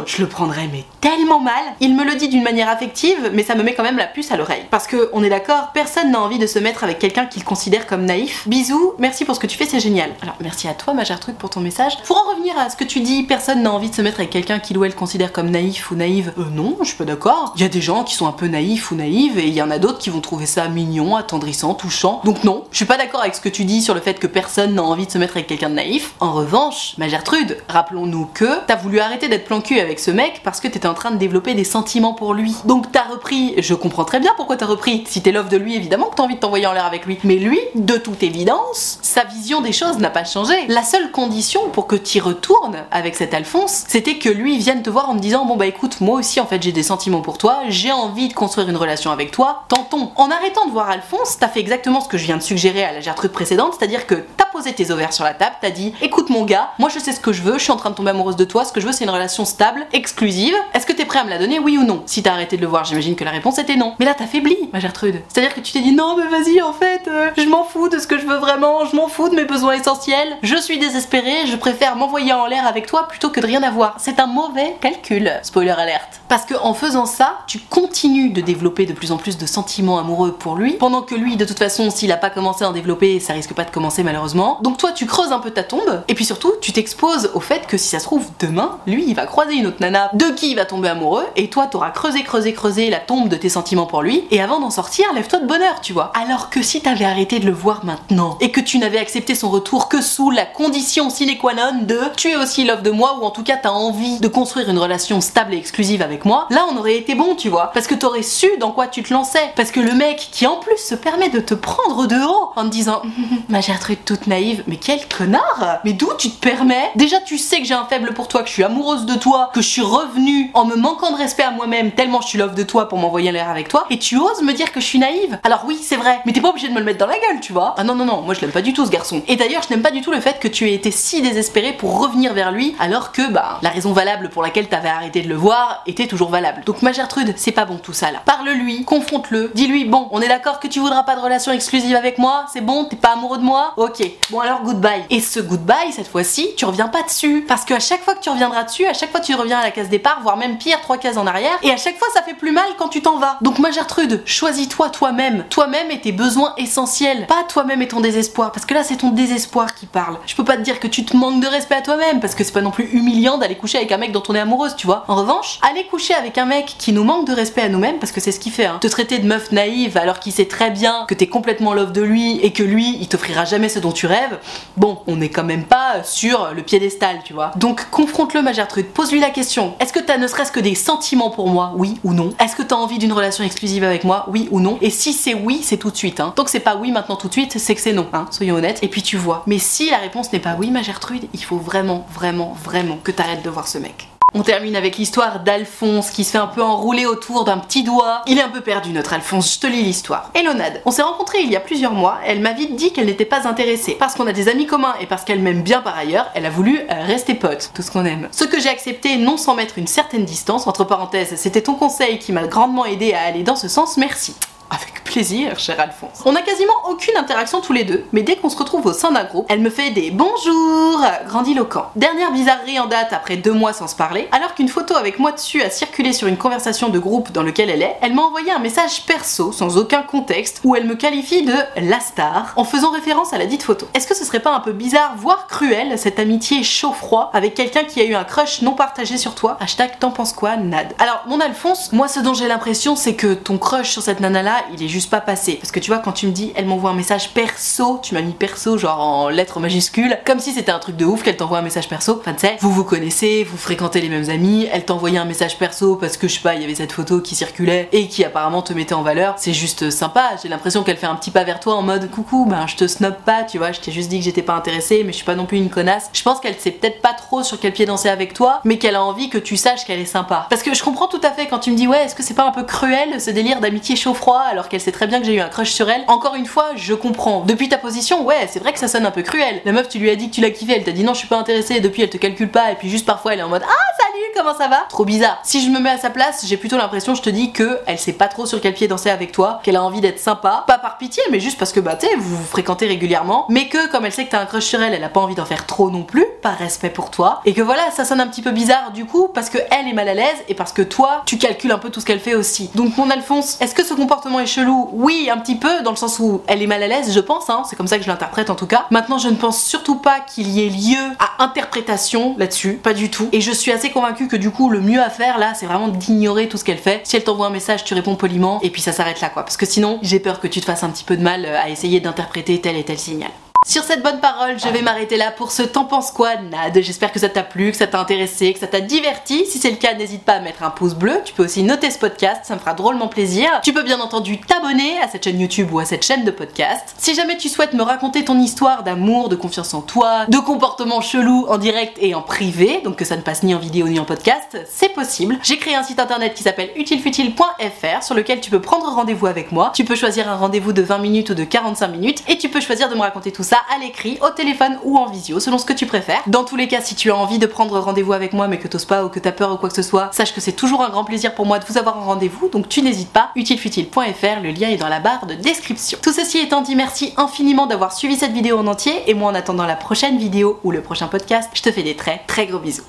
Je 0.06 0.22
le 0.22 0.28
prendrais 0.28 0.68
mais 0.72 0.84
tellement 1.00 1.40
mal. 1.40 1.62
Il 1.80 1.96
me 1.96 2.04
le 2.04 2.14
dit 2.14 2.28
d'une 2.28 2.42
manière 2.42 2.68
affective, 2.68 3.30
mais 3.34 3.42
ça 3.42 3.54
me 3.54 3.62
met 3.62 3.74
quand 3.74 3.82
même 3.82 3.96
la 3.96 4.06
puce 4.06 4.30
à 4.30 4.36
l'oreille. 4.36 4.64
Parce 4.70 4.86
que, 4.86 5.10
on 5.12 5.24
est 5.24 5.28
d'accord, 5.28 5.70
personne 5.74 6.12
n'a 6.12 6.20
envie 6.20 6.38
de 6.38 6.46
se 6.46 6.58
mettre 6.58 6.84
avec 6.84 6.98
quelqu'un 6.98 7.26
qu'il 7.26 7.44
considère 7.44 7.86
comme 7.86 8.04
naïf. 8.04 8.46
Bisous, 8.46 8.94
merci 8.98 9.24
pour 9.24 9.34
ce 9.34 9.40
que 9.40 9.46
tu 9.46 9.58
fais, 9.58 9.66
c'est 9.66 9.80
génial. 9.80 10.10
Alors 10.22 10.36
merci 10.40 10.68
à 10.68 10.74
toi 10.74 10.94
ma 10.94 11.04
Gertrude 11.04 11.36
pour 11.36 11.50
ton 11.50 11.60
message. 11.60 11.98
Pour 12.04 12.16
en 12.16 12.30
revenir 12.30 12.56
à 12.58 12.70
ce 12.70 12.76
que 12.76 12.84
tu 12.84 13.00
dis, 13.00 13.24
personne 13.24 13.62
n'a 13.62 13.72
envie 13.72 13.90
de 13.90 13.94
se 13.94 14.02
mettre 14.02 14.20
avec 14.20 14.30
quelqu'un 14.30 14.60
qu'il 14.60 14.78
ou 14.78 14.84
elle 14.84 14.94
considère 14.94 15.32
comme 15.32 15.50
naïf 15.50 15.90
ou 15.90 15.96
naïve. 15.96 16.32
Euh, 16.38 16.44
non, 16.52 16.76
je 16.80 16.86
suis 16.86 16.96
pas 16.96 17.04
d'accord. 17.04 17.52
Il 17.56 17.62
y 17.62 17.64
a 17.64 17.68
des 17.68 17.80
gens 17.80 18.04
qui 18.04 18.14
sont 18.14 18.26
un 18.26 18.32
peu 18.32 18.46
naïfs 18.46 18.90
ou 18.92 18.94
naïves 18.94 19.38
et 19.38 19.48
il 19.48 19.54
y 19.54 19.62
en 19.62 19.70
a 19.70 19.78
d'autres 19.78 19.98
qui 19.98 20.10
vont 20.10 20.20
trouver 20.20 20.46
ça 20.46 20.68
mignon, 20.68 21.16
attendrissant, 21.16 21.74
touchant. 21.74 22.20
Donc 22.24 22.44
non, 22.44 22.64
je 22.70 22.76
suis 22.76 22.84
pas 22.84 22.96
d'accord 22.96 23.22
avec 23.22 23.34
ce 23.34 23.40
que 23.40 23.48
tu 23.48 23.64
dis 23.64 23.82
sur 23.82 23.94
le 23.94 24.00
fait 24.00 24.18
que 24.18 24.26
personne 24.26 24.74
n'a 24.74 24.82
envie 24.82 25.06
de 25.06 25.10
se 25.10 25.18
mettre 25.18 25.36
avec 25.36 25.48
quelqu'un 25.48 25.70
de 25.70 25.74
naïf. 25.74 26.14
En 26.20 26.32
revanche, 26.32 26.94
ma 26.98 27.08
Gertrude, 27.08 27.58
rappelons-nous 27.68 28.26
que 28.32 28.64
t'as 28.66 28.76
voulu 28.76 29.00
arrêter 29.00 29.28
d'être 29.28 29.46
plan 29.46 29.60
cul 29.60 29.80
avec 29.80 29.95
ce 30.00 30.10
mec 30.10 30.40
parce 30.44 30.60
que 30.60 30.68
t'étais 30.68 30.88
en 30.88 30.94
train 30.94 31.10
de 31.10 31.16
développer 31.16 31.54
des 31.54 31.64
sentiments 31.64 32.14
pour 32.14 32.34
lui. 32.34 32.54
Donc 32.64 32.92
t'as 32.92 33.04
repris, 33.04 33.54
je 33.58 33.74
comprends 33.74 34.04
très 34.04 34.20
bien 34.20 34.32
pourquoi 34.36 34.56
t'as 34.56 34.66
repris. 34.66 35.04
Si 35.06 35.22
t'es 35.22 35.32
love 35.32 35.48
de 35.48 35.56
lui, 35.56 35.74
évidemment 35.76 36.06
que 36.06 36.16
t'as 36.16 36.22
envie 36.22 36.34
de 36.34 36.40
t'envoyer 36.40 36.66
en 36.66 36.72
l'air 36.72 36.84
avec 36.84 37.06
lui. 37.06 37.18
Mais 37.24 37.36
lui, 37.36 37.60
de 37.74 37.96
toute 37.96 38.22
évidence, 38.22 38.98
sa 39.02 39.24
vision 39.24 39.60
des 39.60 39.72
choses 39.72 39.98
n'a 39.98 40.10
pas 40.10 40.24
changé. 40.24 40.54
La 40.68 40.82
seule 40.82 41.10
condition 41.10 41.68
pour 41.70 41.86
que 41.86 41.96
t'y 41.96 42.20
retournes 42.20 42.84
avec 42.90 43.14
cet 43.16 43.34
Alphonse, 43.34 43.84
c'était 43.88 44.18
que 44.18 44.28
lui 44.28 44.58
vienne 44.58 44.82
te 44.82 44.90
voir 44.90 45.10
en 45.10 45.16
te 45.16 45.20
disant 45.20 45.44
bon 45.44 45.56
bah 45.56 45.66
écoute, 45.66 46.00
moi 46.00 46.18
aussi 46.18 46.40
en 46.40 46.46
fait 46.46 46.62
j'ai 46.62 46.72
des 46.72 46.82
sentiments 46.82 47.20
pour 47.20 47.38
toi, 47.38 47.60
j'ai 47.68 47.92
envie 47.92 48.28
de 48.28 48.34
construire 48.34 48.68
une 48.68 48.76
relation 48.76 49.10
avec 49.10 49.30
toi, 49.30 49.64
tentons. 49.68 50.10
En 50.16 50.30
arrêtant 50.30 50.66
de 50.66 50.72
voir 50.72 50.90
Alphonse, 50.90 51.38
t'as 51.38 51.48
fait 51.48 51.60
exactement 51.60 52.00
ce 52.00 52.08
que 52.08 52.18
je 52.18 52.24
viens 52.24 52.36
de 52.36 52.42
suggérer 52.42 52.84
à 52.84 52.92
la 52.92 53.00
Gertrude 53.00 53.32
précédente, 53.32 53.74
c'est-à-dire 53.78 54.06
que 54.06 54.14
t'as 54.36 54.46
posé 54.46 54.72
tes 54.72 54.90
ovaires 54.90 55.12
sur 55.12 55.24
la 55.24 55.34
table, 55.34 55.56
t'as 55.60 55.70
dit 55.70 55.92
écoute 56.00 56.30
mon 56.30 56.44
gars, 56.44 56.70
moi 56.78 56.88
je 56.88 56.98
sais 56.98 57.12
ce 57.12 57.20
que 57.20 57.32
je 57.32 57.42
veux, 57.42 57.58
je 57.58 57.64
suis 57.64 57.72
en 57.72 57.76
train 57.76 57.90
de 57.90 57.94
tomber 57.94 58.10
amoureuse 58.10 58.36
de 58.36 58.44
toi, 58.44 58.64
ce 58.64 58.72
que 58.72 58.80
je 58.80 58.86
veux 58.86 58.92
c'est 58.92 59.04
une 59.04 59.10
relation 59.10 59.44
stable, 59.44 59.85
exclusive. 59.92 60.54
Est-ce 60.74 60.86
que 60.86 60.92
t'es 60.92 61.04
prêt 61.04 61.20
à 61.20 61.24
me 61.24 61.30
la 61.30 61.38
donner, 61.38 61.58
oui 61.58 61.78
ou 61.78 61.84
non? 61.84 62.02
Si 62.06 62.22
t'as 62.22 62.32
arrêté 62.32 62.56
de 62.56 62.62
le 62.62 62.68
voir, 62.68 62.84
j'imagine 62.84 63.16
que 63.16 63.24
la 63.24 63.30
réponse 63.30 63.58
était 63.58 63.76
non. 63.76 63.94
Mais 63.98 64.04
là 64.04 64.14
t'as 64.14 64.26
faibli, 64.26 64.56
ma 64.72 64.80
Gertrude. 64.80 65.22
C'est-à-dire 65.28 65.54
que 65.54 65.60
tu 65.60 65.72
t'es 65.72 65.80
dit 65.80 65.92
non 65.92 66.16
mais 66.16 66.28
vas-y 66.28 66.60
en 66.62 66.72
fait, 66.72 67.02
euh, 67.08 67.30
je 67.36 67.48
m'en 67.48 67.64
fous 67.64 67.88
de 67.88 67.98
ce 67.98 68.06
que 68.06 68.18
je 68.18 68.26
veux 68.26 68.36
vraiment, 68.36 68.84
je 68.84 68.96
m'en 68.96 69.08
fous 69.08 69.28
de 69.28 69.34
mes 69.34 69.44
besoins 69.44 69.74
essentiels, 69.74 70.36
je 70.42 70.56
suis 70.56 70.78
désespérée, 70.78 71.46
je 71.46 71.56
préfère 71.56 71.96
m'envoyer 71.96 72.32
en 72.32 72.46
l'air 72.46 72.66
avec 72.66 72.86
toi 72.86 73.08
plutôt 73.08 73.30
que 73.30 73.40
de 73.40 73.46
rien 73.46 73.62
avoir. 73.62 73.96
C'est 73.98 74.20
un 74.20 74.26
mauvais 74.26 74.76
calcul. 74.80 75.30
Spoiler 75.42 75.70
alerte. 75.70 76.20
Parce 76.28 76.44
que 76.44 76.54
en 76.54 76.74
faisant 76.74 77.06
ça, 77.06 77.38
tu 77.46 77.58
continues 77.58 78.30
de 78.30 78.40
développer 78.40 78.86
de 78.86 78.92
plus 78.92 79.12
en 79.12 79.16
plus 79.16 79.38
de 79.38 79.46
sentiments 79.46 79.98
amoureux 79.98 80.32
pour 80.32 80.56
lui, 80.56 80.72
pendant 80.72 81.02
que 81.02 81.14
lui, 81.14 81.36
de 81.36 81.44
toute 81.44 81.58
façon, 81.58 81.90
s'il 81.90 82.12
a 82.12 82.16
pas 82.16 82.30
commencé 82.30 82.64
à 82.64 82.68
en 82.68 82.72
développer, 82.72 83.20
ça 83.20 83.32
risque 83.32 83.54
pas 83.54 83.64
de 83.64 83.70
commencer 83.70 84.02
malheureusement. 84.02 84.58
Donc 84.62 84.78
toi, 84.78 84.92
tu 84.92 85.06
creuses 85.06 85.32
un 85.32 85.38
peu 85.38 85.50
ta 85.50 85.62
tombe, 85.62 86.02
et 86.08 86.14
puis 86.14 86.24
surtout, 86.24 86.52
tu 86.60 86.72
t'exposes 86.72 87.30
au 87.34 87.40
fait 87.40 87.66
que 87.66 87.76
si 87.76 87.88
ça 87.88 87.98
se 87.98 88.04
trouve, 88.04 88.28
demain, 88.40 88.78
lui, 88.86 89.04
il 89.06 89.14
va 89.14 89.26
croiser 89.26 89.54
une 89.54 89.66
autre 89.66 89.75
nana 89.80 90.10
de 90.14 90.26
qui 90.26 90.50
il 90.50 90.56
va 90.56 90.64
tomber 90.64 90.88
amoureux, 90.88 91.26
et 91.36 91.48
toi, 91.48 91.66
t'auras 91.66 91.90
creusé, 91.90 92.22
creusé, 92.22 92.52
creusé 92.52 92.90
la 92.90 92.98
tombe 92.98 93.28
de 93.28 93.36
tes 93.36 93.48
sentiments 93.48 93.86
pour 93.86 94.02
lui, 94.02 94.24
et 94.30 94.40
avant 94.40 94.60
d'en 94.60 94.70
sortir, 94.70 95.06
lève-toi 95.14 95.40
de 95.40 95.46
bonheur, 95.46 95.80
tu 95.80 95.92
vois. 95.92 96.12
Alors 96.20 96.50
que 96.50 96.62
si 96.62 96.80
t'avais 96.80 97.04
arrêté 97.04 97.38
de 97.38 97.46
le 97.46 97.52
voir 97.52 97.84
maintenant, 97.84 98.38
et 98.40 98.50
que 98.50 98.60
tu 98.60 98.78
n'avais 98.78 98.98
accepté 98.98 99.34
son 99.34 99.50
retour 99.50 99.88
que 99.88 100.00
sous 100.00 100.30
la 100.30 100.46
condition 100.46 101.10
sine 101.10 101.36
qua 101.38 101.54
non 101.54 101.82
de 101.82 102.00
tu 102.16 102.28
es 102.28 102.36
aussi 102.36 102.64
love 102.64 102.82
de 102.82 102.90
moi, 102.90 103.18
ou 103.20 103.24
en 103.24 103.30
tout 103.30 103.42
cas 103.42 103.56
t'as 103.56 103.70
envie 103.70 104.18
de 104.18 104.28
construire 104.28 104.68
une 104.70 104.78
relation 104.78 105.20
stable 105.20 105.54
et 105.54 105.58
exclusive 105.58 106.02
avec 106.02 106.24
moi, 106.24 106.46
là 106.50 106.66
on 106.70 106.76
aurait 106.76 106.96
été 106.96 107.14
bon, 107.14 107.34
tu 107.34 107.48
vois. 107.48 107.70
Parce 107.72 107.86
que 107.86 107.94
t'aurais 107.94 108.22
su 108.22 108.48
dans 108.60 108.70
quoi 108.70 108.86
tu 108.86 109.02
te 109.02 109.12
lançais. 109.12 109.52
Parce 109.56 109.70
que 109.70 109.80
le 109.80 109.92
mec 109.92 110.28
qui 110.32 110.46
en 110.46 110.56
plus 110.56 110.78
se 110.78 110.94
permet 110.94 111.28
de 111.28 111.40
te 111.40 111.54
prendre 111.54 112.06
de 112.06 112.16
haut 112.16 112.50
en 112.56 112.64
te 112.64 112.68
disant 112.68 113.02
Ma 113.48 113.60
Gertrude 113.60 114.04
toute 114.04 114.26
naïve, 114.26 114.62
mais 114.66 114.76
quel 114.76 115.00
connard 115.08 115.80
Mais 115.84 115.92
d'où 115.92 116.08
tu 116.18 116.30
te 116.30 116.40
permets? 116.40 116.90
Déjà 116.96 117.20
tu 117.20 117.38
sais 117.38 117.60
que 117.60 117.66
j'ai 117.66 117.74
un 117.74 117.84
faible 117.84 118.12
pour 118.14 118.28
toi, 118.28 118.42
que 118.42 118.48
je 118.48 118.54
suis 118.54 118.64
amoureuse 118.64 119.06
de 119.06 119.14
toi, 119.14 119.50
que 119.52 119.60
je 119.66 119.72
suis 119.72 119.82
revenue 119.82 120.50
en 120.54 120.64
me 120.64 120.76
manquant 120.76 121.10
de 121.10 121.16
respect 121.16 121.42
à 121.42 121.50
moi-même 121.50 121.90
tellement 121.90 122.20
je 122.20 122.28
suis 122.28 122.38
love 122.38 122.54
de 122.54 122.62
toi 122.62 122.88
pour 122.88 122.98
m'envoyer 122.98 123.32
l'air 123.32 123.50
avec 123.50 123.68
toi, 123.68 123.84
et 123.90 123.98
tu 123.98 124.16
oses 124.16 124.42
me 124.42 124.52
dire 124.52 124.70
que 124.70 124.80
je 124.80 124.86
suis 124.86 125.00
naïve 125.00 125.38
Alors 125.42 125.64
oui, 125.66 125.78
c'est 125.82 125.96
vrai, 125.96 126.20
mais 126.24 126.32
t'es 126.32 126.40
pas 126.40 126.50
obligé 126.50 126.68
de 126.68 126.72
me 126.72 126.78
le 126.78 126.84
mettre 126.84 126.98
dans 126.98 127.06
la 127.06 127.18
gueule, 127.18 127.40
tu 127.40 127.52
vois. 127.52 127.74
Ah 127.76 127.82
non, 127.82 127.96
non, 127.96 128.04
non, 128.04 128.22
moi 128.22 128.34
je 128.34 128.40
l'aime 128.40 128.52
pas 128.52 128.62
du 128.62 128.72
tout 128.72 128.86
ce 128.86 128.90
garçon. 128.90 129.22
Et 129.26 129.34
d'ailleurs, 129.34 129.62
je 129.62 129.70
n'aime 129.70 129.82
pas 129.82 129.90
du 129.90 130.02
tout 130.02 130.12
le 130.12 130.20
fait 130.20 130.38
que 130.38 130.46
tu 130.46 130.68
aies 130.68 130.74
été 130.74 130.92
si 130.92 131.20
désespéré 131.20 131.72
pour 131.72 131.98
revenir 131.98 132.32
vers 132.32 132.52
lui 132.52 132.76
alors 132.78 133.10
que 133.10 133.28
bah 133.30 133.58
la 133.62 133.70
raison 133.70 133.92
valable 133.92 134.28
pour 134.28 134.42
laquelle 134.42 134.68
t'avais 134.68 134.88
arrêté 134.88 135.22
de 135.22 135.28
le 135.28 135.34
voir 135.34 135.82
était 135.88 136.06
toujours 136.06 136.30
valable. 136.30 136.62
Donc 136.64 136.82
ma 136.82 136.92
Gertrude, 136.92 137.34
c'est 137.36 137.50
pas 137.50 137.64
bon 137.64 137.78
tout 137.78 137.92
ça 137.92 138.12
là. 138.12 138.22
Parle-lui, 138.24 138.84
confronte-le, 138.84 139.50
dis-lui 139.54 139.84
bon, 139.84 140.06
on 140.12 140.20
est 140.20 140.28
d'accord 140.28 140.60
que 140.60 140.68
tu 140.68 140.78
voudras 140.78 141.02
pas 141.02 141.16
de 141.16 141.20
relation 141.20 141.50
exclusive 141.50 141.96
avec 141.96 142.18
moi, 142.18 142.46
c'est 142.52 142.60
bon, 142.60 142.84
t'es 142.84 142.96
pas 142.96 143.14
amoureux 143.14 143.38
de 143.38 143.42
moi? 143.42 143.72
Ok, 143.76 144.02
bon 144.30 144.40
alors 144.40 144.62
goodbye. 144.62 145.02
Et 145.10 145.20
ce 145.20 145.40
goodbye, 145.40 145.92
cette 145.92 146.08
fois-ci, 146.08 146.50
tu 146.56 146.64
reviens 146.64 146.88
pas 146.88 147.02
dessus. 147.02 147.44
Parce 147.48 147.64
qu'à 147.64 147.80
chaque 147.80 148.02
fois 148.02 148.14
que 148.14 148.20
tu 148.20 148.30
reviendras 148.30 148.64
dessus, 148.64 148.86
à 148.86 148.92
chaque 148.92 149.10
fois 149.10 149.20
tu 149.20 149.34
reviens 149.34 149.45
à 149.54 149.62
la 149.62 149.70
case 149.70 149.88
départ, 149.88 150.20
voire 150.22 150.36
même 150.36 150.58
pire, 150.58 150.80
trois 150.80 150.98
cases 150.98 151.16
en 151.16 151.26
arrière, 151.26 151.58
et 151.62 151.70
à 151.70 151.76
chaque 151.76 151.98
fois 151.98 152.08
ça 152.12 152.22
fait 152.22 152.34
plus 152.34 152.52
mal 152.52 152.66
quand 152.78 152.88
tu 152.88 153.02
t'en 153.02 153.18
vas. 153.18 153.38
Donc 153.40 153.58
ma 153.58 153.70
Gertrude, 153.70 154.22
choisis-toi 154.24 154.90
toi-même, 154.90 155.44
toi-même 155.50 155.90
et 155.90 156.00
tes 156.00 156.12
besoins 156.12 156.54
essentiels, 156.56 157.26
pas 157.26 157.44
toi-même 157.48 157.82
et 157.82 157.88
ton 157.88 158.00
désespoir, 158.00 158.52
parce 158.52 158.66
que 158.66 158.74
là 158.74 158.84
c'est 158.84 158.96
ton 158.96 159.10
désespoir 159.10 159.74
qui 159.74 159.86
parle. 159.86 160.18
Je 160.26 160.34
peux 160.34 160.44
pas 160.44 160.56
te 160.56 160.62
dire 160.62 160.80
que 160.80 160.86
tu 160.86 161.04
te 161.04 161.16
manques 161.16 161.40
de 161.40 161.46
respect 161.46 161.76
à 161.76 161.82
toi-même, 161.82 162.20
parce 162.20 162.34
que 162.34 162.44
c'est 162.44 162.52
pas 162.52 162.60
non 162.60 162.70
plus 162.70 162.88
humiliant 162.92 163.38
d'aller 163.38 163.56
coucher 163.56 163.78
avec 163.78 163.92
un 163.92 163.98
mec 163.98 164.12
dont 164.12 164.22
on 164.28 164.34
est 164.34 164.40
amoureuse, 164.40 164.76
tu 164.76 164.86
vois. 164.86 165.04
En 165.08 165.16
revanche, 165.16 165.58
aller 165.62 165.84
coucher 165.86 166.14
avec 166.14 166.38
un 166.38 166.46
mec 166.46 166.74
qui 166.78 166.92
nous 166.92 167.04
manque 167.04 167.26
de 167.26 167.32
respect 167.32 167.62
à 167.62 167.68
nous-mêmes, 167.68 167.98
parce 167.98 168.12
que 168.12 168.20
c'est 168.20 168.32
ce 168.32 168.40
qu'il 168.40 168.52
fait, 168.52 168.66
hein. 168.66 168.78
te 168.80 168.86
traiter 168.86 169.18
de 169.18 169.26
meuf 169.26 169.52
naïve 169.52 169.96
alors 169.96 170.20
qu'il 170.20 170.32
sait 170.32 170.46
très 170.46 170.70
bien 170.70 171.04
que 171.08 171.14
t'es 171.14 171.26
complètement 171.26 171.74
love 171.74 171.92
de 171.92 172.02
lui 172.02 172.40
et 172.40 172.52
que 172.52 172.62
lui, 172.62 172.96
il 173.00 173.08
t'offrira 173.08 173.44
jamais 173.44 173.68
ce 173.68 173.78
dont 173.78 173.92
tu 173.92 174.06
rêves, 174.06 174.38
bon, 174.76 175.00
on 175.06 175.16
n'est 175.16 175.28
quand 175.28 175.44
même 175.44 175.64
pas 175.64 176.02
sur 176.02 176.52
le 176.54 176.62
piédestal, 176.62 177.20
tu 177.24 177.32
vois. 177.32 177.52
Donc 177.56 177.90
confronte-le, 177.90 178.42
ma 178.42 178.52
Gertrude, 178.52 178.86
pose-lui 178.86 179.20
la 179.20 179.30
Est-ce 179.38 179.92
que 179.92 180.00
t'as 180.00 180.18
ne 180.18 180.26
serait-ce 180.26 180.52
que 180.52 180.60
des 180.60 180.74
sentiments 180.74 181.30
pour 181.30 181.48
moi, 181.48 181.72
oui 181.76 181.98
ou 182.04 182.12
non? 182.12 182.32
Est-ce 182.40 182.56
que 182.56 182.62
t'as 182.62 182.76
envie 182.76 182.98
d'une 182.98 183.12
relation 183.12 183.44
exclusive 183.44 183.84
avec 183.84 184.04
moi, 184.04 184.26
oui 184.28 184.48
ou 184.50 184.60
non? 184.60 184.78
Et 184.80 184.90
si 184.90 185.12
c'est 185.12 185.34
oui, 185.34 185.60
c'est 185.62 185.76
tout 185.76 185.90
de 185.90 185.96
suite, 185.96 186.20
hein. 186.20 186.32
Donc 186.36 186.48
c'est 186.48 186.60
pas 186.60 186.76
oui 186.76 186.90
maintenant 186.90 187.16
tout 187.16 187.28
de 187.28 187.32
suite, 187.32 187.58
c'est 187.58 187.74
que 187.74 187.80
c'est 187.80 187.92
non, 187.92 188.06
hein. 188.12 188.26
Soyons 188.30 188.56
honnêtes. 188.56 188.82
Et 188.82 188.88
puis 188.88 189.02
tu 189.02 189.16
vois. 189.16 189.42
Mais 189.46 189.58
si 189.58 189.90
la 189.90 189.98
réponse 189.98 190.32
n'est 190.32 190.40
pas 190.40 190.56
oui, 190.58 190.70
ma 190.70 190.82
Gertrude, 190.82 191.28
il 191.34 191.42
faut 191.42 191.58
vraiment, 191.58 192.06
vraiment, 192.14 192.56
vraiment 192.64 192.98
que 193.02 193.10
t'arrêtes 193.10 193.42
de 193.42 193.50
voir 193.50 193.68
ce 193.68 193.78
mec. 193.78 194.08
On 194.38 194.42
termine 194.42 194.76
avec 194.76 194.98
l'histoire 194.98 195.40
d'Alphonse 195.40 196.10
qui 196.10 196.22
se 196.22 196.32
fait 196.32 196.36
un 196.36 196.46
peu 196.46 196.62
enrouler 196.62 197.06
autour 197.06 197.46
d'un 197.46 197.56
petit 197.56 197.82
doigt. 197.82 198.20
Il 198.26 198.36
est 198.36 198.42
un 198.42 198.50
peu 198.50 198.60
perdu 198.60 198.90
notre 198.90 199.14
Alphonse, 199.14 199.54
je 199.54 199.60
te 199.60 199.66
lis 199.66 199.82
l'histoire. 199.82 200.30
Elonade, 200.34 200.82
on 200.84 200.90
s'est 200.90 201.00
rencontrés 201.00 201.40
il 201.40 201.50
y 201.50 201.56
a 201.56 201.60
plusieurs 201.60 201.94
mois, 201.94 202.18
elle 202.22 202.40
m'a 202.40 202.52
vite 202.52 202.76
dit 202.76 202.92
qu'elle 202.92 203.06
n'était 203.06 203.24
pas 203.24 203.48
intéressée. 203.48 203.96
Parce 203.98 204.14
qu'on 204.14 204.26
a 204.26 204.34
des 204.34 204.50
amis 204.50 204.66
communs 204.66 204.94
et 205.00 205.06
parce 205.06 205.24
qu'elle 205.24 205.40
m'aime 205.40 205.62
bien 205.62 205.80
par 205.80 205.96
ailleurs, 205.96 206.26
elle 206.34 206.44
a 206.44 206.50
voulu 206.50 206.80
euh, 206.80 207.02
rester 207.06 207.32
pote, 207.32 207.70
tout 207.72 207.80
ce 207.80 207.90
qu'on 207.90 208.04
aime. 208.04 208.28
Ce 208.30 208.44
que 208.44 208.60
j'ai 208.60 208.68
accepté 208.68 209.16
non 209.16 209.38
sans 209.38 209.54
mettre 209.54 209.78
une 209.78 209.86
certaine 209.86 210.26
distance, 210.26 210.66
entre 210.66 210.84
parenthèses, 210.84 211.32
c'était 211.36 211.62
ton 211.62 211.74
conseil 211.74 212.18
qui 212.18 212.32
m'a 212.32 212.46
grandement 212.46 212.84
aidé 212.84 213.14
à 213.14 213.22
aller 213.22 213.42
dans 213.42 213.56
ce 213.56 213.68
sens, 213.68 213.96
merci. 213.96 214.34
Avec 214.70 215.04
plaisir, 215.04 215.58
cher 215.58 215.78
Alphonse. 215.78 216.22
On 216.24 216.34
a 216.34 216.42
quasiment 216.42 216.74
aucune 216.88 217.16
interaction 217.16 217.60
tous 217.60 217.72
les 217.72 217.84
deux, 217.84 218.04
mais 218.12 218.22
dès 218.22 218.36
qu'on 218.36 218.48
se 218.48 218.56
retrouve 218.58 218.86
au 218.86 218.92
sein 218.92 219.12
d'un 219.12 219.24
groupe, 219.24 219.46
elle 219.48 219.60
me 219.60 219.70
fait 219.70 219.90
des 219.90 220.10
bonjours 220.10 221.00
grandiloquents. 221.26 221.90
Dernière 221.94 222.32
bizarrerie 222.32 222.80
en 222.80 222.86
date 222.86 223.12
après 223.12 223.36
deux 223.36 223.52
mois 223.52 223.72
sans 223.72 223.86
se 223.86 223.94
parler, 223.94 224.28
alors 224.32 224.54
qu'une 224.54 224.68
photo 224.68 224.94
avec 224.96 225.18
moi 225.18 225.32
dessus 225.32 225.62
a 225.62 225.70
circulé 225.70 226.12
sur 226.12 226.26
une 226.26 226.36
conversation 226.36 226.88
de 226.88 226.98
groupe 226.98 227.30
dans 227.32 227.44
lequel 227.44 227.70
elle 227.70 227.82
est, 227.82 227.96
elle 228.02 228.14
m'a 228.14 228.22
envoyé 228.22 228.50
un 228.50 228.58
message 228.58 229.06
perso 229.06 229.52
sans 229.52 229.78
aucun 229.78 230.02
contexte 230.02 230.60
où 230.64 230.74
elle 230.74 230.86
me 230.86 230.96
qualifie 230.96 231.44
de 231.44 231.54
la 231.76 232.00
star 232.00 232.52
en 232.56 232.64
faisant 232.64 232.90
référence 232.90 233.32
à 233.32 233.38
la 233.38 233.46
dite 233.46 233.62
photo. 233.62 233.86
Est-ce 233.94 234.06
que 234.06 234.16
ce 234.16 234.24
serait 234.24 234.40
pas 234.40 234.54
un 234.54 234.60
peu 234.60 234.72
bizarre, 234.72 235.14
voire 235.16 235.46
cruel, 235.46 235.98
cette 235.98 236.18
amitié 236.18 236.62
chaud-froid 236.62 237.30
avec 237.32 237.54
quelqu'un 237.54 237.84
qui 237.84 238.00
a 238.00 238.04
eu 238.04 238.14
un 238.14 238.24
crush 238.24 238.62
non 238.62 238.72
partagé 238.72 239.16
sur 239.16 239.34
toi? 239.34 239.56
Hashtag 239.60 239.98
t'en 240.00 240.10
penses 240.10 240.32
quoi, 240.32 240.56
Nad? 240.56 240.92
Alors, 240.98 241.22
mon 241.28 241.40
Alphonse, 241.40 241.92
moi 241.92 242.08
ce 242.08 242.20
dont 242.20 242.34
j'ai 242.34 242.48
l'impression 242.48 242.96
c'est 242.96 243.14
que 243.14 243.32
ton 243.34 243.58
crush 243.58 243.90
sur 243.90 244.02
cette 244.02 244.20
nana 244.20 244.42
là, 244.42 244.55
il 244.72 244.82
est 244.82 244.88
juste 244.88 245.10
pas 245.10 245.20
passé. 245.20 245.56
Parce 245.56 245.72
que 245.72 245.80
tu 245.80 245.90
vois, 245.90 246.00
quand 246.00 246.12
tu 246.12 246.26
me 246.26 246.32
dis 246.32 246.52
elle 246.54 246.66
m'envoie 246.66 246.90
un 246.90 246.94
message 246.94 247.30
perso, 247.30 248.00
tu 248.02 248.14
m'as 248.14 248.22
mis 248.22 248.32
perso 248.32 248.78
genre 248.78 249.00
en 249.00 249.28
lettres 249.28 249.60
majuscules, 249.60 250.18
comme 250.24 250.40
si 250.40 250.52
c'était 250.52 250.72
un 250.72 250.78
truc 250.78 250.96
de 250.96 251.04
ouf 251.04 251.22
qu'elle 251.22 251.36
t'envoie 251.36 251.58
un 251.58 251.62
message 251.62 251.88
perso. 251.88 252.18
Enfin, 252.20 252.34
tu 252.34 252.40
sais, 252.40 252.56
vous 252.60 252.70
vous 252.70 252.84
connaissez, 252.84 253.44
vous 253.44 253.56
fréquentez 253.56 254.00
les 254.00 254.08
mêmes 254.08 254.30
amis, 254.30 254.68
elle 254.72 254.84
t'envoyait 254.84 255.18
un 255.18 255.24
message 255.24 255.58
perso 255.58 255.96
parce 255.96 256.16
que 256.16 256.28
je 256.28 256.34
sais 256.34 256.40
pas, 256.40 256.54
il 256.54 256.62
y 256.62 256.64
avait 256.64 256.74
cette 256.74 256.92
photo 256.92 257.20
qui 257.20 257.34
circulait 257.34 257.88
et 257.92 258.08
qui 258.08 258.24
apparemment 258.24 258.62
te 258.62 258.72
mettait 258.72 258.94
en 258.94 259.02
valeur. 259.02 259.34
C'est 259.38 259.52
juste 259.52 259.90
sympa. 259.90 260.30
J'ai 260.42 260.48
l'impression 260.48 260.82
qu'elle 260.82 260.96
fait 260.96 261.06
un 261.06 261.14
petit 261.16 261.30
pas 261.30 261.44
vers 261.44 261.60
toi 261.60 261.74
en 261.74 261.82
mode 261.82 262.10
coucou, 262.10 262.46
ben 262.46 262.66
je 262.66 262.76
te 262.76 262.86
snob 262.86 263.16
pas, 263.24 263.44
tu 263.44 263.58
vois, 263.58 263.72
je 263.72 263.80
t'ai 263.80 263.92
juste 263.92 264.08
dit 264.08 264.18
que 264.18 264.24
j'étais 264.24 264.42
pas 264.42 264.54
intéressée, 264.54 265.02
mais 265.04 265.12
je 265.12 265.16
suis 265.16 265.24
pas 265.24 265.34
non 265.34 265.46
plus 265.46 265.58
une 265.58 265.70
connasse. 265.70 266.10
Je 266.12 266.22
pense 266.22 266.40
qu'elle 266.40 266.58
sait 266.58 266.70
peut-être 266.70 267.00
pas 267.00 267.12
trop 267.12 267.42
sur 267.42 267.60
quel 267.60 267.72
pied 267.72 267.86
danser 267.86 268.08
avec 268.08 268.34
toi, 268.34 268.60
mais 268.64 268.78
qu'elle 268.78 268.96
a 268.96 269.02
envie 269.02 269.28
que 269.28 269.38
tu 269.38 269.56
saches 269.56 269.84
qu'elle 269.84 270.00
est 270.00 270.04
sympa. 270.04 270.46
Parce 270.50 270.62
que 270.62 270.74
je 270.74 270.82
comprends 270.82 271.08
tout 271.08 271.20
à 271.22 271.30
fait 271.30 271.46
quand 271.46 271.58
tu 271.58 271.70
me 271.70 271.76
dis 271.76 271.86
ouais, 271.86 272.04
est-ce 272.04 272.14
que 272.14 272.22
c'est 272.22 272.34
pas 272.34 272.46
un 272.46 272.52
peu 272.52 272.64
cruel 272.64 273.20
ce 273.20 273.30
délire 273.30 273.60
d'amitié 273.60 273.96
chaud-froid 273.96 274.42
alors 274.46 274.68
qu'elle 274.68 274.80
sait 274.80 274.92
très 274.92 275.06
bien 275.06 275.20
que 275.20 275.26
j'ai 275.26 275.34
eu 275.34 275.40
un 275.40 275.48
crush 275.48 275.72
sur 275.72 275.88
elle. 275.90 276.04
Encore 276.08 276.34
une 276.34 276.46
fois, 276.46 276.72
je 276.76 276.94
comprends. 276.94 277.40
Depuis 277.42 277.68
ta 277.68 277.78
position, 277.78 278.24
ouais, 278.24 278.48
c'est 278.48 278.60
vrai 278.60 278.72
que 278.72 278.78
ça 278.78 278.88
sonne 278.88 279.06
un 279.06 279.10
peu 279.10 279.22
cruel. 279.22 279.60
La 279.64 279.72
meuf, 279.72 279.88
tu 279.88 279.98
lui 279.98 280.10
as 280.10 280.16
dit 280.16 280.30
que 280.30 280.34
tu 280.34 280.40
l'as 280.40 280.50
kiffé, 280.50 280.74
elle 280.76 280.84
t'a 280.84 280.92
dit 280.92 281.04
non, 281.04 281.14
je 281.14 281.18
suis 281.18 281.28
pas 281.28 281.38
intéressée, 281.38 281.74
et 281.74 281.80
depuis 281.80 282.02
elle 282.02 282.10
te 282.10 282.16
calcule 282.16 282.50
pas, 282.50 282.72
et 282.72 282.74
puis 282.74 282.88
juste 282.88 283.06
parfois 283.06 283.34
elle 283.34 283.40
est 283.40 283.44
en 283.44 283.48
mode 283.48 283.62
ah 283.64 284.05
salut, 284.16 284.32
comment 284.34 284.56
ça 284.56 284.68
va 284.68 284.86
Trop 284.88 285.04
bizarre. 285.04 285.38
Si 285.42 285.64
je 285.64 285.70
me 285.70 285.78
mets 285.78 285.90
à 285.90 285.98
sa 285.98 286.10
place, 286.10 286.46
j'ai 286.46 286.56
plutôt 286.56 286.76
l'impression, 286.76 287.14
je 287.14 287.22
te 287.22 287.28
dis 287.28 287.52
que 287.52 287.80
elle 287.86 287.98
sait 287.98 288.12
pas 288.12 288.28
trop 288.28 288.46
sur 288.46 288.60
quel 288.60 288.72
pied 288.72 288.88
danser 288.88 289.10
avec 289.10 289.32
toi, 289.32 289.60
qu'elle 289.62 289.76
a 289.76 289.82
envie 289.82 290.00
d'être 290.00 290.18
sympa, 290.18 290.64
pas 290.66 290.78
par 290.78 290.96
pitié, 290.96 291.22
mais 291.30 291.40
juste 291.40 291.58
parce 291.58 291.72
que 291.72 291.80
bah 291.80 291.96
tu 291.96 292.06
vous 292.16 292.36
vous 292.36 292.44
fréquentez 292.44 292.86
régulièrement, 292.86 293.46
mais 293.50 293.68
que 293.68 293.90
comme 293.90 294.06
elle 294.06 294.12
sait 294.12 294.24
que 294.24 294.30
t'as 294.30 294.40
un 294.40 294.46
crush 294.46 294.64
sur 294.64 294.80
elle, 294.80 294.94
elle 294.94 295.04
a 295.04 295.08
pas 295.08 295.20
envie 295.20 295.34
d'en 295.34 295.44
faire 295.44 295.66
trop 295.66 295.90
non 295.90 296.02
plus, 296.02 296.24
par 296.40 296.56
respect 296.56 296.88
pour 296.88 297.10
toi, 297.10 297.40
et 297.44 297.52
que 297.52 297.60
voilà, 297.60 297.90
ça 297.90 298.04
sonne 298.04 298.20
un 298.20 298.26
petit 298.26 298.42
peu 298.42 298.52
bizarre 298.52 298.90
du 298.92 299.04
coup 299.04 299.28
parce 299.28 299.50
que 299.50 299.58
elle 299.70 299.88
est 299.88 299.92
mal 299.92 300.08
à 300.08 300.14
l'aise 300.14 300.44
et 300.48 300.54
parce 300.54 300.72
que 300.72 300.82
toi, 300.82 301.22
tu 301.26 301.36
calcules 301.36 301.72
un 301.72 301.78
peu 301.78 301.90
tout 301.90 302.00
ce 302.00 302.06
qu'elle 302.06 302.20
fait 302.20 302.34
aussi. 302.34 302.70
Donc 302.74 302.96
mon 302.96 303.10
Alphonse, 303.10 303.60
est-ce 303.60 303.74
que 303.74 303.84
ce 303.84 303.92
comportement 303.92 304.40
est 304.40 304.46
chelou? 304.46 304.88
Oui, 304.92 305.28
un 305.30 305.38
petit 305.38 305.56
peu, 305.56 305.82
dans 305.82 305.90
le 305.90 305.96
sens 305.96 306.18
où 306.20 306.42
elle 306.46 306.62
est 306.62 306.66
mal 306.66 306.82
à 306.82 306.86
l'aise, 306.86 307.12
je 307.12 307.20
pense, 307.20 307.50
hein, 307.50 307.64
c'est 307.68 307.76
comme 307.76 307.88
ça 307.88 307.98
que 307.98 308.04
je 308.04 308.08
l'interprète 308.08 308.48
en 308.48 308.54
tout 308.54 308.66
cas. 308.66 308.86
Maintenant, 308.90 309.18
je 309.18 309.28
ne 309.28 309.36
pense 309.36 309.62
surtout 309.62 309.96
pas 309.96 310.20
qu'il 310.20 310.48
y 310.48 310.64
ait 310.64 310.70
lieu 310.70 311.16
à 311.18 311.44
interprétation 311.44 312.34
là-dessus, 312.38 312.74
pas 312.74 312.94
du 312.94 313.10
tout. 313.10 313.28
Et 313.32 313.40
je 313.42 313.52
suis 313.52 313.72
assez 313.72 313.90
convaincue 313.90 314.05
que 314.12 314.36
du 314.36 314.50
coup, 314.50 314.70
le 314.70 314.80
mieux 314.80 315.00
à 315.00 315.10
faire 315.10 315.38
là, 315.38 315.54
c'est 315.54 315.66
vraiment 315.66 315.88
d'ignorer 315.88 316.48
tout 316.48 316.56
ce 316.56 316.64
qu'elle 316.64 316.78
fait. 316.78 317.00
Si 317.04 317.16
elle 317.16 317.24
t'envoie 317.24 317.46
un 317.46 317.50
message, 317.50 317.84
tu 317.84 317.94
réponds 317.94 318.16
poliment, 318.16 318.60
et 318.62 318.70
puis 318.70 318.82
ça 318.82 318.92
s'arrête 318.92 319.20
là 319.20 319.28
quoi. 319.28 319.42
Parce 319.42 319.56
que 319.56 319.66
sinon, 319.66 319.98
j'ai 320.02 320.20
peur 320.20 320.40
que 320.40 320.48
tu 320.48 320.60
te 320.60 320.64
fasses 320.64 320.82
un 320.82 320.90
petit 320.90 321.04
peu 321.04 321.16
de 321.16 321.22
mal 321.22 321.44
euh, 321.44 321.60
à 321.60 321.68
essayer 321.68 322.00
d'interpréter 322.00 322.60
tel 322.60 322.76
et 322.76 322.84
tel 322.84 322.98
signal. 322.98 323.30
Sur 323.68 323.82
cette 323.82 324.00
bonne 324.00 324.20
parole, 324.20 324.60
je 324.60 324.68
vais 324.68 324.80
m'arrêter 324.80 325.16
là 325.16 325.32
pour 325.32 325.50
ce 325.50 325.64
T'en 325.64 325.86
penses 325.86 326.12
quoi, 326.12 326.36
Nad? 326.36 326.80
J'espère 326.80 327.10
que 327.10 327.18
ça 327.18 327.28
t'a 327.28 327.42
plu, 327.42 327.72
que 327.72 327.76
ça 327.76 327.88
t'a 327.88 327.98
intéressé, 327.98 328.52
que 328.52 328.60
ça 328.60 328.68
t'a 328.68 328.80
diverti. 328.80 329.44
Si 329.44 329.58
c'est 329.58 329.72
le 329.72 329.76
cas, 329.76 329.92
n'hésite 329.94 330.22
pas 330.22 330.34
à 330.34 330.40
mettre 330.40 330.62
un 330.62 330.70
pouce 330.70 330.94
bleu. 330.94 331.20
Tu 331.24 331.34
peux 331.34 331.42
aussi 331.42 331.64
noter 331.64 331.90
ce 331.90 331.98
podcast, 331.98 332.42
ça 332.44 332.54
me 332.54 332.60
fera 332.60 332.74
drôlement 332.74 333.08
plaisir. 333.08 333.50
Tu 333.64 333.72
peux 333.72 333.82
bien 333.82 333.98
entendu 333.98 334.38
t'abonner 334.40 335.00
à 335.02 335.08
cette 335.08 335.24
chaîne 335.24 335.40
YouTube 335.40 335.72
ou 335.72 335.80
à 335.80 335.84
cette 335.84 336.04
chaîne 336.04 336.24
de 336.24 336.30
podcast. 336.30 336.94
Si 336.96 337.16
jamais 337.16 337.36
tu 337.38 337.48
souhaites 337.48 337.74
me 337.74 337.82
raconter 337.82 338.24
ton 338.24 338.38
histoire 338.38 338.84
d'amour, 338.84 339.28
de 339.28 339.34
confiance 339.34 339.74
en 339.74 339.80
toi, 339.80 340.26
de 340.28 340.38
comportement 340.38 341.00
chelou 341.00 341.46
en 341.48 341.58
direct 341.58 341.98
et 342.00 342.14
en 342.14 342.22
privé, 342.22 342.82
donc 342.84 342.94
que 342.94 343.04
ça 343.04 343.16
ne 343.16 343.22
passe 343.22 343.42
ni 343.42 343.52
en 343.52 343.58
vidéo 343.58 343.88
ni 343.88 343.98
en 343.98 344.04
podcast, 344.04 344.58
c'est 344.70 344.90
possible. 344.90 345.38
J'ai 345.42 345.58
créé 345.58 345.74
un 345.74 345.82
site 345.82 345.98
internet 345.98 346.34
qui 346.34 346.44
s'appelle 346.44 346.70
utilefutile.fr 346.76 348.02
sur 348.04 348.14
lequel 348.14 348.40
tu 348.40 348.48
peux 348.52 348.60
prendre 348.60 348.86
rendez-vous 348.94 349.26
avec 349.26 349.50
moi. 349.50 349.72
Tu 349.74 349.84
peux 349.84 349.96
choisir 349.96 350.28
un 350.28 350.36
rendez-vous 350.36 350.72
de 350.72 350.82
20 350.82 350.98
minutes 350.98 351.30
ou 351.30 351.34
de 351.34 351.42
45 351.42 351.88
minutes 351.88 352.22
et 352.28 352.38
tu 352.38 352.48
peux 352.48 352.60
choisir 352.60 352.88
de 352.88 352.94
me 352.94 353.00
raconter 353.00 353.32
tout 353.32 353.42
ça 353.42 353.55
à 353.74 353.78
l'écrit, 353.78 354.18
au 354.22 354.30
téléphone 354.30 354.78
ou 354.84 354.98
en 354.98 355.06
visio, 355.06 355.40
selon 355.40 355.58
ce 355.58 355.64
que 355.64 355.72
tu 355.72 355.86
préfères. 355.86 356.22
Dans 356.26 356.44
tous 356.44 356.56
les 356.56 356.68
cas, 356.68 356.80
si 356.80 356.94
tu 356.94 357.10
as 357.10 357.16
envie 357.16 357.38
de 357.38 357.46
prendre 357.46 357.78
rendez-vous 357.78 358.12
avec 358.12 358.32
moi 358.32 358.48
mais 358.48 358.58
que 358.58 358.68
t'oses 358.68 358.84
pas 358.84 359.04
ou 359.04 359.08
que 359.08 359.18
t'as 359.18 359.32
peur 359.32 359.52
ou 359.52 359.56
quoi 359.56 359.68
que 359.68 359.74
ce 359.74 359.82
soit, 359.82 360.10
sache 360.12 360.34
que 360.34 360.40
c'est 360.40 360.52
toujours 360.52 360.82
un 360.82 360.88
grand 360.88 361.04
plaisir 361.04 361.34
pour 361.34 361.46
moi 361.46 361.58
de 361.58 361.64
vous 361.64 361.78
avoir 361.78 361.98
en 361.98 362.04
rendez-vous, 362.04 362.48
donc 362.48 362.68
tu 362.68 362.82
n'hésites 362.82 363.12
pas, 363.12 363.30
utilefutile.fr, 363.34 364.40
le 364.42 364.50
lien 364.50 364.68
est 364.68 364.76
dans 364.76 364.88
la 364.88 365.00
barre 365.00 365.26
de 365.26 365.34
description. 365.34 365.98
Tout 366.02 366.12
ceci 366.12 366.38
étant 366.38 366.62
dit, 366.62 366.74
merci 366.74 367.12
infiniment 367.16 367.66
d'avoir 367.66 367.92
suivi 367.92 368.16
cette 368.16 368.32
vidéo 368.32 368.58
en 368.58 368.66
entier, 368.66 369.08
et 369.08 369.14
moi 369.14 369.30
en 369.30 369.34
attendant 369.34 369.66
la 369.66 369.76
prochaine 369.76 370.18
vidéo 370.18 370.60
ou 370.64 370.70
le 370.70 370.82
prochain 370.82 371.08
podcast, 371.08 371.50
je 371.54 371.62
te 371.62 371.72
fais 371.72 371.82
des 371.82 371.96
très 371.96 372.22
très 372.26 372.46
gros 372.46 372.58
bisous. 372.58 372.84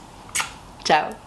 Ciao 0.84 1.27